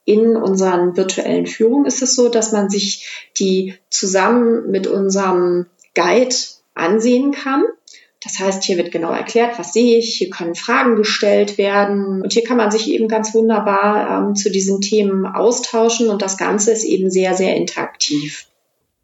In 0.04 0.36
unseren 0.36 0.96
virtuellen 0.96 1.46
Führungen 1.46 1.86
ist 1.86 2.02
es 2.02 2.16
so, 2.16 2.28
dass 2.28 2.52
man 2.52 2.68
sich 2.68 3.28
die 3.38 3.74
zusammen 3.88 4.70
mit 4.70 4.86
unserem 4.86 5.66
Guide 5.94 6.34
ansehen 6.74 7.32
kann. 7.32 7.62
Das 8.22 8.40
heißt, 8.40 8.64
hier 8.64 8.76
wird 8.76 8.90
genau 8.90 9.12
erklärt, 9.12 9.58
was 9.58 9.72
sehe 9.72 9.98
ich, 9.98 10.14
hier 10.14 10.30
können 10.30 10.56
Fragen 10.56 10.96
gestellt 10.96 11.58
werden 11.58 12.22
und 12.22 12.32
hier 12.32 12.42
kann 12.42 12.56
man 12.56 12.72
sich 12.72 12.90
eben 12.90 13.06
ganz 13.06 13.32
wunderbar 13.34 14.26
ähm, 14.26 14.34
zu 14.34 14.50
diesen 14.50 14.80
Themen 14.80 15.26
austauschen 15.26 16.08
und 16.08 16.22
das 16.22 16.36
Ganze 16.36 16.72
ist 16.72 16.84
eben 16.84 17.10
sehr, 17.10 17.34
sehr 17.34 17.54
interaktiv. 17.54 18.46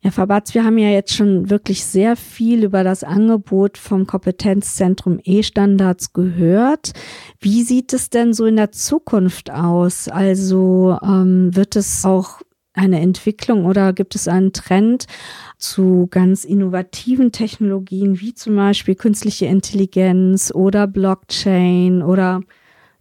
Herr 0.05 0.11
Fabatz, 0.11 0.53
wir 0.53 0.65
haben 0.65 0.79
ja 0.79 0.89
jetzt 0.89 1.15
schon 1.15 1.49
wirklich 1.49 1.85
sehr 1.85 2.17
viel 2.17 2.65
über 2.65 2.83
das 2.83 3.05
Angebot 3.05 3.79
vom 3.79 4.05
Kompetenzzentrum 4.05 5.21
E-Standards 5.23 6.13
gehört. 6.13 6.91
Wie 7.39 7.63
sieht 7.63 7.93
es 7.93 8.11
denn 8.11 8.33
so 8.33 8.45
in 8.47 8.57
der 8.57 8.73
Zukunft 8.73 9.53
aus? 9.53 10.09
Also 10.09 10.99
ähm, 11.05 11.55
wird 11.55 11.77
es 11.77 12.05
auch 12.05 12.41
eine 12.73 13.01
Entwicklung 13.01 13.65
oder 13.65 13.93
gibt 13.93 14.17
es 14.17 14.27
einen 14.27 14.53
Trend 14.53 15.07
zu 15.57 16.09
ganz 16.11 16.45
innovativen 16.45 17.31
Technologien 17.31 18.19
wie 18.19 18.35
zum 18.35 18.57
Beispiel 18.57 18.97
künstliche 18.97 19.47
Intelligenz 19.47 20.53
oder 20.53 20.89
Blockchain 20.89 22.03
oder 22.03 22.41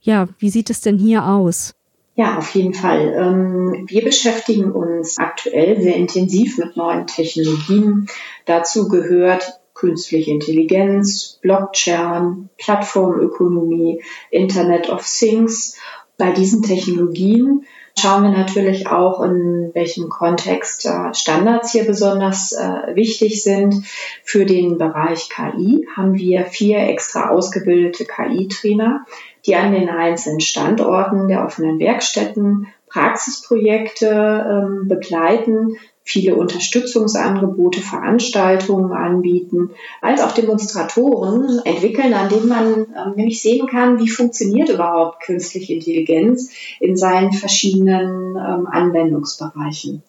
ja, 0.01 0.27
wie 0.37 0.51
sieht 0.51 0.69
es 0.69 0.81
denn 0.81 0.99
hier 0.99 1.25
aus? 1.25 1.73
Ja, 2.21 2.37
auf 2.37 2.53
jeden 2.53 2.75
Fall. 2.75 3.15
Ähm, 3.17 3.85
wir 3.87 4.03
beschäftigen 4.03 4.71
uns 4.73 5.17
aktuell 5.17 5.81
sehr 5.81 5.95
intensiv 5.95 6.59
mit 6.59 6.77
neuen 6.77 7.07
Technologien. 7.07 8.09
Dazu 8.45 8.87
gehört 8.89 9.59
künstliche 9.73 10.29
Intelligenz, 10.29 11.39
Blockchain, 11.41 12.49
Plattformökonomie, 12.59 14.03
Internet 14.29 14.91
of 14.91 15.03
Things. 15.03 15.77
Bei 16.19 16.31
diesen 16.31 16.61
Technologien 16.61 17.65
schauen 17.97 18.21
wir 18.21 18.29
natürlich 18.29 18.85
auch, 18.85 19.23
in 19.23 19.71
welchem 19.73 20.09
Kontext 20.09 20.85
äh, 20.85 21.15
Standards 21.15 21.71
hier 21.71 21.85
besonders 21.85 22.51
äh, 22.51 22.95
wichtig 22.95 23.41
sind. 23.41 23.83
Für 24.23 24.45
den 24.45 24.77
Bereich 24.77 25.27
KI 25.29 25.87
haben 25.95 26.13
wir 26.13 26.45
vier 26.45 26.81
extra 26.81 27.29
ausgebildete 27.29 28.05
KI-Trainer, 28.05 29.07
die 29.45 29.55
an 29.55 29.73
den 29.73 29.89
einzelnen 29.89 30.39
Standorten 30.39 31.27
der 31.27 31.43
offenen 31.45 31.79
Werkstätten 31.79 32.67
Praxisprojekte 32.91 34.07
ähm, 34.07 34.87
begleiten, 34.89 35.77
viele 36.03 36.35
Unterstützungsangebote, 36.35 37.79
Veranstaltungen 37.79 38.91
anbieten, 38.91 39.71
als 40.01 40.21
auch 40.21 40.33
Demonstratoren 40.33 41.61
entwickeln, 41.63 42.13
an 42.13 42.27
denen 42.27 42.49
man 42.49 42.73
ähm, 42.73 43.13
nämlich 43.15 43.41
sehen 43.41 43.67
kann, 43.67 43.99
wie 43.99 44.09
funktioniert 44.09 44.69
überhaupt 44.69 45.23
künstliche 45.23 45.73
Intelligenz 45.73 46.51
in 46.81 46.97
seinen 46.97 47.31
verschiedenen 47.31 48.35
ähm, 48.35 48.67
Anwendungsbereichen. 48.67 50.03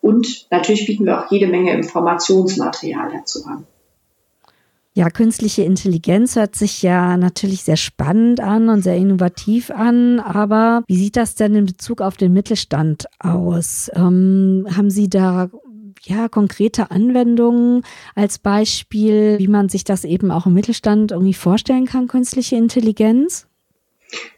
Und 0.00 0.46
natürlich 0.50 0.86
bieten 0.86 1.04
wir 1.04 1.20
auch 1.20 1.30
jede 1.32 1.48
Menge 1.48 1.72
Informationsmaterial 1.72 3.10
dazu 3.12 3.44
an. 3.44 3.66
Ja, 4.92 5.08
künstliche 5.08 5.62
Intelligenz 5.62 6.34
hört 6.34 6.56
sich 6.56 6.82
ja 6.82 7.16
natürlich 7.16 7.62
sehr 7.62 7.76
spannend 7.76 8.40
an 8.40 8.68
und 8.68 8.82
sehr 8.82 8.96
innovativ 8.96 9.70
an, 9.70 10.18
aber 10.18 10.82
wie 10.88 10.96
sieht 10.96 11.16
das 11.16 11.36
denn 11.36 11.54
in 11.54 11.66
Bezug 11.66 12.00
auf 12.00 12.16
den 12.16 12.32
Mittelstand 12.32 13.06
aus? 13.20 13.88
Ähm, 13.94 14.66
haben 14.76 14.90
Sie 14.90 15.08
da 15.08 15.48
ja, 16.02 16.28
konkrete 16.28 16.90
Anwendungen 16.90 17.82
als 18.14 18.38
Beispiel, 18.38 19.38
wie 19.38 19.48
man 19.48 19.68
sich 19.68 19.84
das 19.84 20.04
eben 20.04 20.32
auch 20.32 20.46
im 20.46 20.54
Mittelstand 20.54 21.12
irgendwie 21.12 21.34
vorstellen 21.34 21.86
kann, 21.86 22.08
künstliche 22.08 22.56
Intelligenz? 22.56 23.46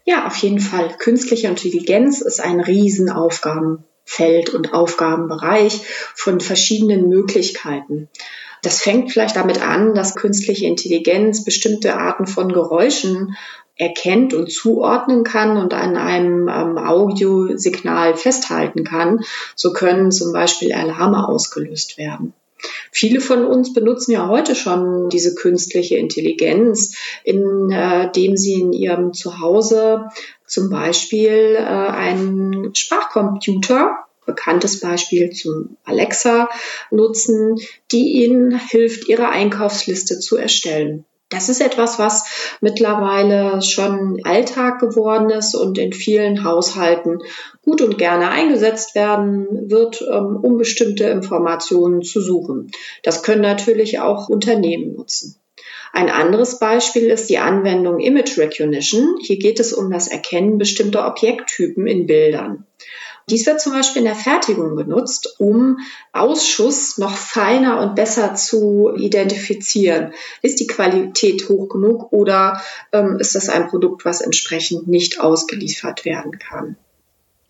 Ja, 0.05 0.27
auf 0.27 0.35
jeden 0.37 0.59
Fall. 0.59 0.95
Künstliche 0.99 1.47
Intelligenz 1.47 2.21
ist 2.21 2.39
ein 2.41 2.59
Riesenaufgabenfeld 2.59 4.49
und 4.53 4.73
Aufgabenbereich 4.73 5.81
von 6.13 6.39
verschiedenen 6.39 7.09
Möglichkeiten. 7.09 8.09
Das 8.63 8.81
fängt 8.81 9.11
vielleicht 9.11 9.35
damit 9.35 9.61
an, 9.61 9.93
dass 9.93 10.15
künstliche 10.15 10.65
Intelligenz 10.65 11.43
bestimmte 11.43 11.95
Arten 11.95 12.25
von 12.25 12.51
Geräuschen 12.51 13.35
erkennt 13.75 14.33
und 14.33 14.51
zuordnen 14.51 15.23
kann 15.23 15.57
und 15.57 15.73
an 15.73 15.97
einem 15.97 16.47
ähm, 16.47 16.77
Audiosignal 16.77 18.15
festhalten 18.15 18.83
kann. 18.83 19.21
So 19.55 19.73
können 19.73 20.11
zum 20.11 20.31
Beispiel 20.31 20.73
Alarme 20.73 21.27
ausgelöst 21.27 21.97
werden. 21.97 22.33
Viele 22.91 23.19
von 23.19 23.45
uns 23.45 23.73
benutzen 23.73 24.11
ja 24.13 24.27
heute 24.29 24.55
schon 24.55 25.09
diese 25.09 25.35
künstliche 25.35 25.97
Intelligenz, 25.97 26.95
indem 27.25 27.69
äh, 27.71 28.37
sie 28.37 28.53
in 28.53 28.71
ihrem 28.71 29.11
Zuhause 29.11 30.09
zum 30.47 30.69
Beispiel 30.69 31.57
äh, 31.57 31.63
einen 31.63 32.73
Sprachcomputer 32.73 33.97
bekanntes 34.25 34.79
Beispiel 34.79 35.31
zum 35.31 35.77
Alexa 35.83 36.49
nutzen, 36.91 37.59
die 37.91 38.23
Ihnen 38.23 38.57
hilft, 38.57 39.07
Ihre 39.07 39.29
Einkaufsliste 39.29 40.19
zu 40.19 40.37
erstellen. 40.37 41.05
Das 41.33 41.49
ist 41.49 41.61
etwas, 41.61 41.97
was 41.97 42.57
mittlerweile 42.61 43.61
schon 43.63 44.21
Alltag 44.23 44.79
geworden 44.79 45.31
ist 45.31 45.55
und 45.55 45.79
in 45.79 45.91
vielen 45.91 46.43
Haushalten 46.43 47.23
gut 47.63 47.81
und 47.81 47.97
gerne 47.97 48.29
eingesetzt 48.29 48.93
werden 48.93 49.71
wird, 49.71 50.01
ähm, 50.01 50.39
um 50.41 50.57
bestimmte 50.57 51.05
Informationen 51.05 52.03
zu 52.03 52.21
suchen. 52.21 52.71
Das 53.01 53.23
können 53.23 53.41
natürlich 53.41 53.99
auch 53.99 54.29
Unternehmen 54.29 54.95
nutzen. 54.95 55.35
Ein 55.91 56.09
anderes 56.09 56.59
Beispiel 56.59 57.09
ist 57.09 57.29
die 57.29 57.37
Anwendung 57.37 57.99
Image 57.99 58.37
Recognition. 58.37 59.17
Hier 59.21 59.37
geht 59.37 59.59
es 59.59 59.73
um 59.73 59.91
das 59.91 60.07
Erkennen 60.07 60.57
bestimmter 60.57 61.07
Objekttypen 61.07 61.87
in 61.87 62.05
Bildern. 62.05 62.65
Dies 63.29 63.45
wird 63.45 63.61
zum 63.61 63.73
Beispiel 63.73 64.01
in 64.01 64.07
der 64.07 64.15
Fertigung 64.15 64.75
genutzt, 64.75 65.35
um 65.39 65.79
Ausschuss 66.11 66.97
noch 66.97 67.15
feiner 67.15 67.79
und 67.79 67.95
besser 67.95 68.35
zu 68.35 68.93
identifizieren. 68.95 70.13
Ist 70.41 70.59
die 70.59 70.67
Qualität 70.67 71.47
hoch 71.47 71.69
genug 71.69 72.11
oder 72.11 72.61
ähm, 72.91 73.17
ist 73.19 73.35
das 73.35 73.49
ein 73.49 73.67
Produkt, 73.67 74.03
was 74.05 74.21
entsprechend 74.21 74.87
nicht 74.87 75.21
ausgeliefert 75.21 76.05
werden 76.05 76.37
kann? 76.37 76.75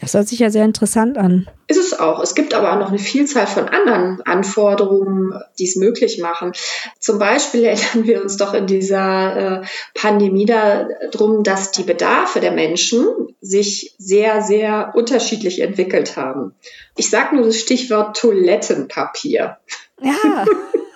Das 0.03 0.15
hört 0.15 0.27
sich 0.27 0.39
ja 0.39 0.49
sehr 0.49 0.65
interessant 0.65 1.17
an. 1.17 1.47
Ist 1.67 1.79
es 1.79 1.97
auch. 1.97 2.21
Es 2.21 2.35
gibt 2.35 2.53
aber 2.53 2.73
auch 2.73 2.79
noch 2.79 2.89
eine 2.89 2.99
Vielzahl 2.99 3.47
von 3.47 3.69
anderen 3.69 4.21
Anforderungen, 4.23 5.33
die 5.57 5.63
es 5.63 5.77
möglich 5.77 6.19
machen. 6.19 6.51
Zum 6.99 7.19
Beispiel 7.19 7.63
erinnern 7.63 8.05
wir 8.05 8.21
uns 8.21 8.35
doch 8.35 8.53
in 8.53 8.67
dieser 8.67 9.61
äh, 9.61 9.65
Pandemie 9.95 10.45
darum, 10.45 11.43
dass 11.43 11.71
die 11.71 11.83
Bedarfe 11.83 12.41
der 12.41 12.51
Menschen 12.51 13.05
sich 13.39 13.95
sehr, 13.97 14.41
sehr 14.41 14.91
unterschiedlich 14.93 15.61
entwickelt 15.61 16.17
haben. 16.17 16.53
Ich 16.97 17.09
sage 17.09 17.37
nur 17.37 17.45
das 17.45 17.59
Stichwort 17.59 18.17
Toilettenpapier. 18.17 19.57
Ja. 20.01 20.45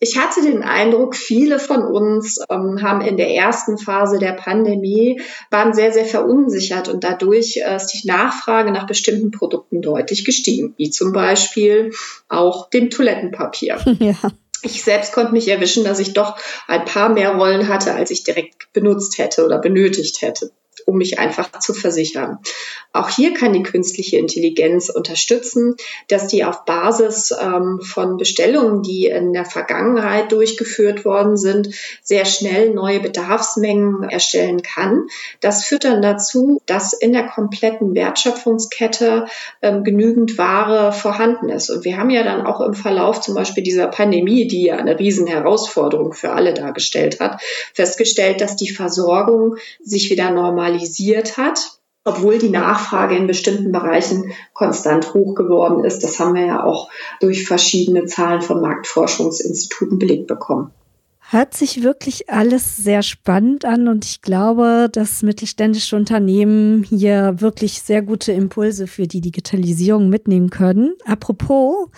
Ich 0.00 0.16
hatte 0.16 0.42
den 0.42 0.62
Eindruck, 0.62 1.14
viele 1.14 1.58
von 1.58 1.82
uns 1.82 2.38
ähm, 2.50 2.82
haben 2.82 3.00
in 3.02 3.16
der 3.16 3.30
ersten 3.30 3.78
Phase 3.78 4.18
der 4.18 4.32
Pandemie 4.32 5.20
waren 5.50 5.74
sehr, 5.74 5.92
sehr 5.92 6.06
verunsichert 6.06 6.88
und 6.88 7.04
dadurch 7.04 7.58
äh, 7.58 7.76
ist 7.76 7.88
die 7.88 8.06
Nachfrage 8.06 8.72
nach 8.72 8.86
bestimmten 8.86 9.30
Produkten 9.30 9.82
deutlich 9.82 10.24
gestiegen, 10.24 10.74
wie 10.76 10.90
zum 10.90 11.12
Beispiel 11.12 11.92
auch 12.28 12.70
dem 12.70 12.90
Toilettenpapier. 12.90 13.78
Ja. 14.00 14.14
Ich 14.62 14.82
selbst 14.82 15.12
konnte 15.12 15.32
mich 15.32 15.48
erwischen, 15.48 15.84
dass 15.84 15.98
ich 15.98 16.12
doch 16.12 16.36
ein 16.66 16.84
paar 16.84 17.08
mehr 17.08 17.34
Rollen 17.34 17.68
hatte, 17.68 17.94
als 17.94 18.10
ich 18.10 18.24
direkt 18.24 18.72
benutzt 18.72 19.18
hätte 19.18 19.44
oder 19.44 19.58
benötigt 19.58 20.22
hätte 20.22 20.52
um 20.86 20.96
mich 20.98 21.18
einfach 21.18 21.58
zu 21.58 21.74
versichern. 21.74 22.38
Auch 22.92 23.08
hier 23.08 23.34
kann 23.34 23.52
die 23.52 23.62
künstliche 23.62 24.16
Intelligenz 24.16 24.88
unterstützen, 24.88 25.76
dass 26.08 26.26
die 26.26 26.44
auf 26.44 26.64
Basis 26.64 27.32
ähm, 27.40 27.80
von 27.80 28.16
Bestellungen, 28.16 28.82
die 28.82 29.06
in 29.06 29.32
der 29.32 29.44
Vergangenheit 29.44 30.32
durchgeführt 30.32 31.04
worden 31.04 31.36
sind, 31.36 31.70
sehr 32.02 32.24
schnell 32.24 32.74
neue 32.74 32.98
Bedarfsmengen 32.98 34.02
erstellen 34.02 34.62
kann. 34.62 35.06
Das 35.40 35.64
führt 35.64 35.84
dann 35.84 36.02
dazu, 36.02 36.60
dass 36.66 36.92
in 36.92 37.12
der 37.12 37.26
kompletten 37.26 37.94
Wertschöpfungskette 37.94 39.26
ähm, 39.62 39.84
genügend 39.84 40.36
Ware 40.36 40.92
vorhanden 40.92 41.48
ist. 41.48 41.70
Und 41.70 41.84
wir 41.84 41.96
haben 41.96 42.10
ja 42.10 42.24
dann 42.24 42.44
auch 42.44 42.60
im 42.60 42.74
Verlauf 42.74 43.20
zum 43.20 43.34
Beispiel 43.34 43.62
dieser 43.62 43.86
Pandemie, 43.86 44.48
die 44.48 44.66
ja 44.66 44.76
eine 44.76 44.98
Riesenherausforderung 44.98 46.12
für 46.12 46.32
alle 46.32 46.54
dargestellt 46.54 47.20
hat, 47.20 47.40
festgestellt, 47.74 48.40
dass 48.40 48.56
die 48.56 48.70
Versorgung 48.70 49.56
sich 49.82 50.10
wieder 50.10 50.30
normal 50.30 50.69
normalisiert 50.70 51.36
hat, 51.36 51.80
obwohl 52.04 52.38
die 52.38 52.48
Nachfrage 52.48 53.16
in 53.16 53.26
bestimmten 53.26 53.72
Bereichen 53.72 54.32
konstant 54.54 55.12
hoch 55.12 55.34
geworden 55.34 55.84
ist. 55.84 56.02
Das 56.02 56.18
haben 56.18 56.34
wir 56.34 56.46
ja 56.46 56.64
auch 56.64 56.90
durch 57.20 57.46
verschiedene 57.46 58.06
Zahlen 58.06 58.40
von 58.40 58.60
Marktforschungsinstituten 58.60 59.98
belegt 59.98 60.26
bekommen. 60.26 60.70
Hört 61.30 61.54
sich 61.54 61.84
wirklich 61.84 62.28
alles 62.28 62.76
sehr 62.76 63.02
spannend 63.02 63.64
an 63.64 63.86
und 63.86 64.04
ich 64.04 64.20
glaube, 64.20 64.88
dass 64.90 65.22
mittelständische 65.22 65.94
Unternehmen 65.94 66.82
hier 66.82 67.36
wirklich 67.38 67.82
sehr 67.82 68.02
gute 68.02 68.32
Impulse 68.32 68.88
für 68.88 69.06
die 69.06 69.20
Digitalisierung 69.20 70.08
mitnehmen 70.08 70.50
können. 70.50 70.94
Apropos, 71.04 71.88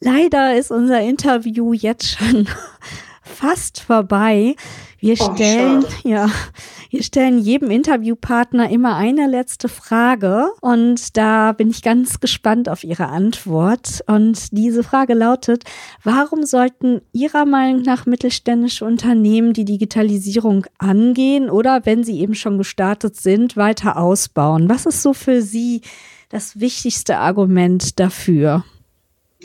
leider 0.00 0.56
ist 0.56 0.70
unser 0.70 1.02
Interview 1.02 1.74
jetzt 1.74 2.16
schon 2.16 2.46
fast 3.22 3.80
vorbei. 3.80 4.56
Wir 4.98 5.16
oh, 5.18 5.34
stellen, 5.34 5.84
oh, 5.84 5.88
ja, 6.08 6.30
wir 6.90 7.02
stellen 7.02 7.38
jedem 7.38 7.70
Interviewpartner 7.70 8.70
immer 8.70 8.96
eine 8.96 9.26
letzte 9.26 9.68
Frage 9.68 10.50
und 10.60 11.16
da 11.16 11.52
bin 11.52 11.70
ich 11.70 11.82
ganz 11.82 12.20
gespannt 12.20 12.68
auf 12.68 12.84
Ihre 12.84 13.08
Antwort. 13.08 14.04
Und 14.06 14.52
diese 14.52 14.82
Frage 14.82 15.14
lautet, 15.14 15.64
warum 16.04 16.44
sollten 16.44 17.00
Ihrer 17.12 17.46
Meinung 17.46 17.82
nach 17.82 18.06
mittelständische 18.06 18.84
Unternehmen 18.84 19.52
die 19.54 19.64
Digitalisierung 19.64 20.66
angehen 20.78 21.50
oder 21.50 21.84
wenn 21.84 22.04
sie 22.04 22.20
eben 22.20 22.34
schon 22.34 22.58
gestartet 22.58 23.16
sind, 23.16 23.56
weiter 23.56 23.96
ausbauen? 23.96 24.68
Was 24.68 24.86
ist 24.86 25.02
so 25.02 25.12
für 25.12 25.42
Sie 25.42 25.82
das 26.28 26.60
wichtigste 26.60 27.18
Argument 27.18 27.98
dafür? 27.98 28.64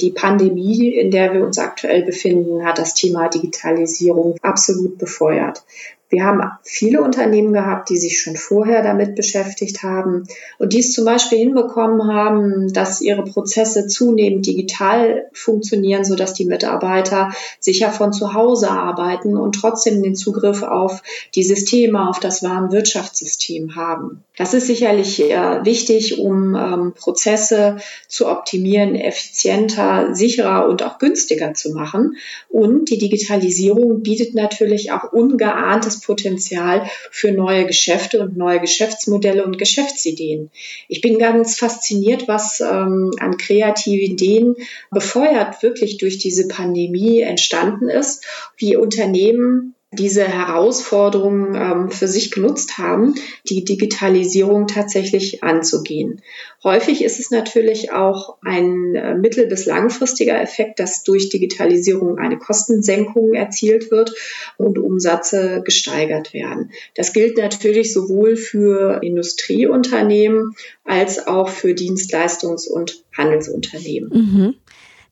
Die 0.01 0.11
Pandemie, 0.11 0.93
in 0.93 1.11
der 1.11 1.33
wir 1.33 1.43
uns 1.43 1.57
aktuell 1.57 2.03
befinden, 2.03 2.65
hat 2.65 2.77
das 2.77 2.93
Thema 2.93 3.29
Digitalisierung 3.29 4.37
absolut 4.41 4.97
befeuert. 4.97 5.63
Wir 6.09 6.23
haben 6.23 6.41
viele 6.63 7.01
Unternehmen 7.01 7.51
gehabt, 7.51 7.89
die 7.89 7.97
sich 7.97 8.21
schon 8.21 8.37
vorher 8.37 8.81
damit 8.81 9.15
beschäftigt 9.15 9.83
haben 9.83 10.23
und 10.57 10.71
dies 10.71 10.93
zum 10.93 11.03
Beispiel 11.03 11.39
hinbekommen 11.39 12.07
haben, 12.07 12.71
dass 12.71 13.01
ihre 13.01 13.25
Prozesse 13.25 13.87
zunehmend 13.87 14.45
digital 14.45 15.25
funktionieren, 15.33 16.05
sodass 16.05 16.33
die 16.33 16.45
Mitarbeiter 16.45 17.31
sicher 17.59 17.91
von 17.91 18.13
zu 18.13 18.33
Hause 18.33 18.71
arbeiten 18.71 19.35
und 19.35 19.55
trotzdem 19.55 20.01
den 20.01 20.15
Zugriff 20.15 20.63
auf 20.63 21.03
die 21.35 21.43
Systeme, 21.43 22.07
auf 22.07 22.21
das 22.21 22.41
Warenwirtschaftssystem 22.41 23.75
haben. 23.75 24.23
Das 24.37 24.53
ist 24.53 24.67
sicherlich 24.67 25.19
äh, 25.19 25.65
wichtig, 25.65 26.19
um 26.19 26.55
ähm, 26.55 26.93
Prozesse 26.93 27.77
zu 28.07 28.27
optimieren, 28.27 28.95
effizienter, 28.95 30.13
sicherer 30.15 30.69
und 30.69 30.83
auch 30.83 30.99
günstiger 30.99 31.53
zu 31.53 31.73
machen. 31.73 32.17
Und 32.47 32.89
die 32.91 32.99
Digitalisierung 32.99 34.03
bietet 34.03 34.35
natürlich 34.35 34.91
auch 34.91 35.11
ungeahntes 35.11 35.96
Potenzial 36.01 36.89
für 37.11 37.31
neue 37.31 37.65
Geschäfte 37.65 38.19
und 38.21 38.37
neue 38.37 38.59
Geschäftsmodelle 38.59 39.43
und 39.43 39.57
Geschäftsideen. 39.57 40.49
Ich 40.87 41.01
bin 41.01 41.19
ganz 41.19 41.57
fasziniert, 41.57 42.27
was 42.27 42.59
ähm, 42.61 43.11
an 43.19 43.37
kreativen 43.37 44.13
Ideen 44.13 44.55
befeuert 44.91 45.61
wirklich 45.63 45.97
durch 45.97 46.17
diese 46.17 46.47
Pandemie 46.47 47.21
entstanden 47.21 47.89
ist, 47.89 48.25
wie 48.57 48.75
Unternehmen 48.75 49.75
diese 49.93 50.27
Herausforderungen 50.27 51.55
ähm, 51.55 51.91
für 51.91 52.09
sich 52.09 52.31
genutzt 52.31 52.77
haben, 52.77 53.15
die 53.47 53.63
Digitalisierung 53.63 54.67
tatsächlich 54.67 55.43
anzugehen. 55.43 56.21
Häufig 56.61 57.03
ist 57.03 57.21
es 57.21 57.31
natürlich 57.31 57.93
auch 57.93 58.35
ein 58.41 58.95
äh, 58.95 59.15
mittel- 59.15 59.47
bis 59.47 59.65
langfristiger 59.65 60.41
Effekt, 60.41 60.79
dass 60.81 61.03
durch 61.03 61.29
Digitalisierung 61.29 62.17
eine 62.17 62.37
Kostensenkung 62.37 63.33
erzielt 63.33 63.89
wird 63.89 64.13
und 64.57 64.77
Umsätze 64.77 65.61
gesteigert 65.63 66.33
werden. 66.33 66.71
Das 66.95 67.13
gilt 67.13 67.37
natürlich 67.37 67.93
sowohl 67.93 68.35
für 68.35 69.01
Industrieunternehmen 69.01 70.53
als 70.83 71.27
auch 71.27 71.47
für 71.47 71.69
Dienstleistungs- 71.69 72.67
und 72.67 73.03
Handelsunternehmen. 73.15 74.09
Mhm. 74.09 74.55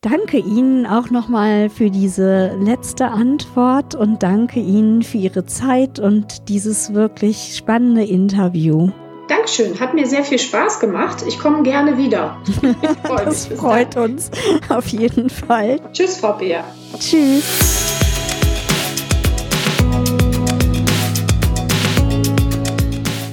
Danke 0.05 0.37
Ihnen 0.37 0.85
auch 0.85 1.09
nochmal 1.09 1.67
für 1.67 1.89
diese 1.89 2.55
letzte 2.59 3.07
Antwort 3.07 3.95
und 3.95 4.21
danke 4.21 4.59
Ihnen 4.59 5.01
für 5.01 5.17
Ihre 5.17 5.47
Zeit 5.47 5.97
und 5.97 6.47
dieses 6.47 6.93
wirklich 6.93 7.55
spannende 7.57 8.03
Interview. 8.03 8.91
Dankeschön, 9.27 9.79
hat 9.79 9.95
mir 9.95 10.05
sehr 10.05 10.23
viel 10.23 10.37
Spaß 10.37 10.79
gemacht. 10.79 11.23
Ich 11.27 11.39
komme 11.39 11.63
gerne 11.63 11.97
wieder. 11.97 12.37
das 13.03 13.47
freut 13.47 13.97
uns 13.97 14.29
auf 14.69 14.85
jeden 14.89 15.27
Fall. 15.31 15.79
Tschüss, 15.91 16.17
Frau 16.17 16.33
Beer. 16.33 16.63
Tschüss. 16.99 17.43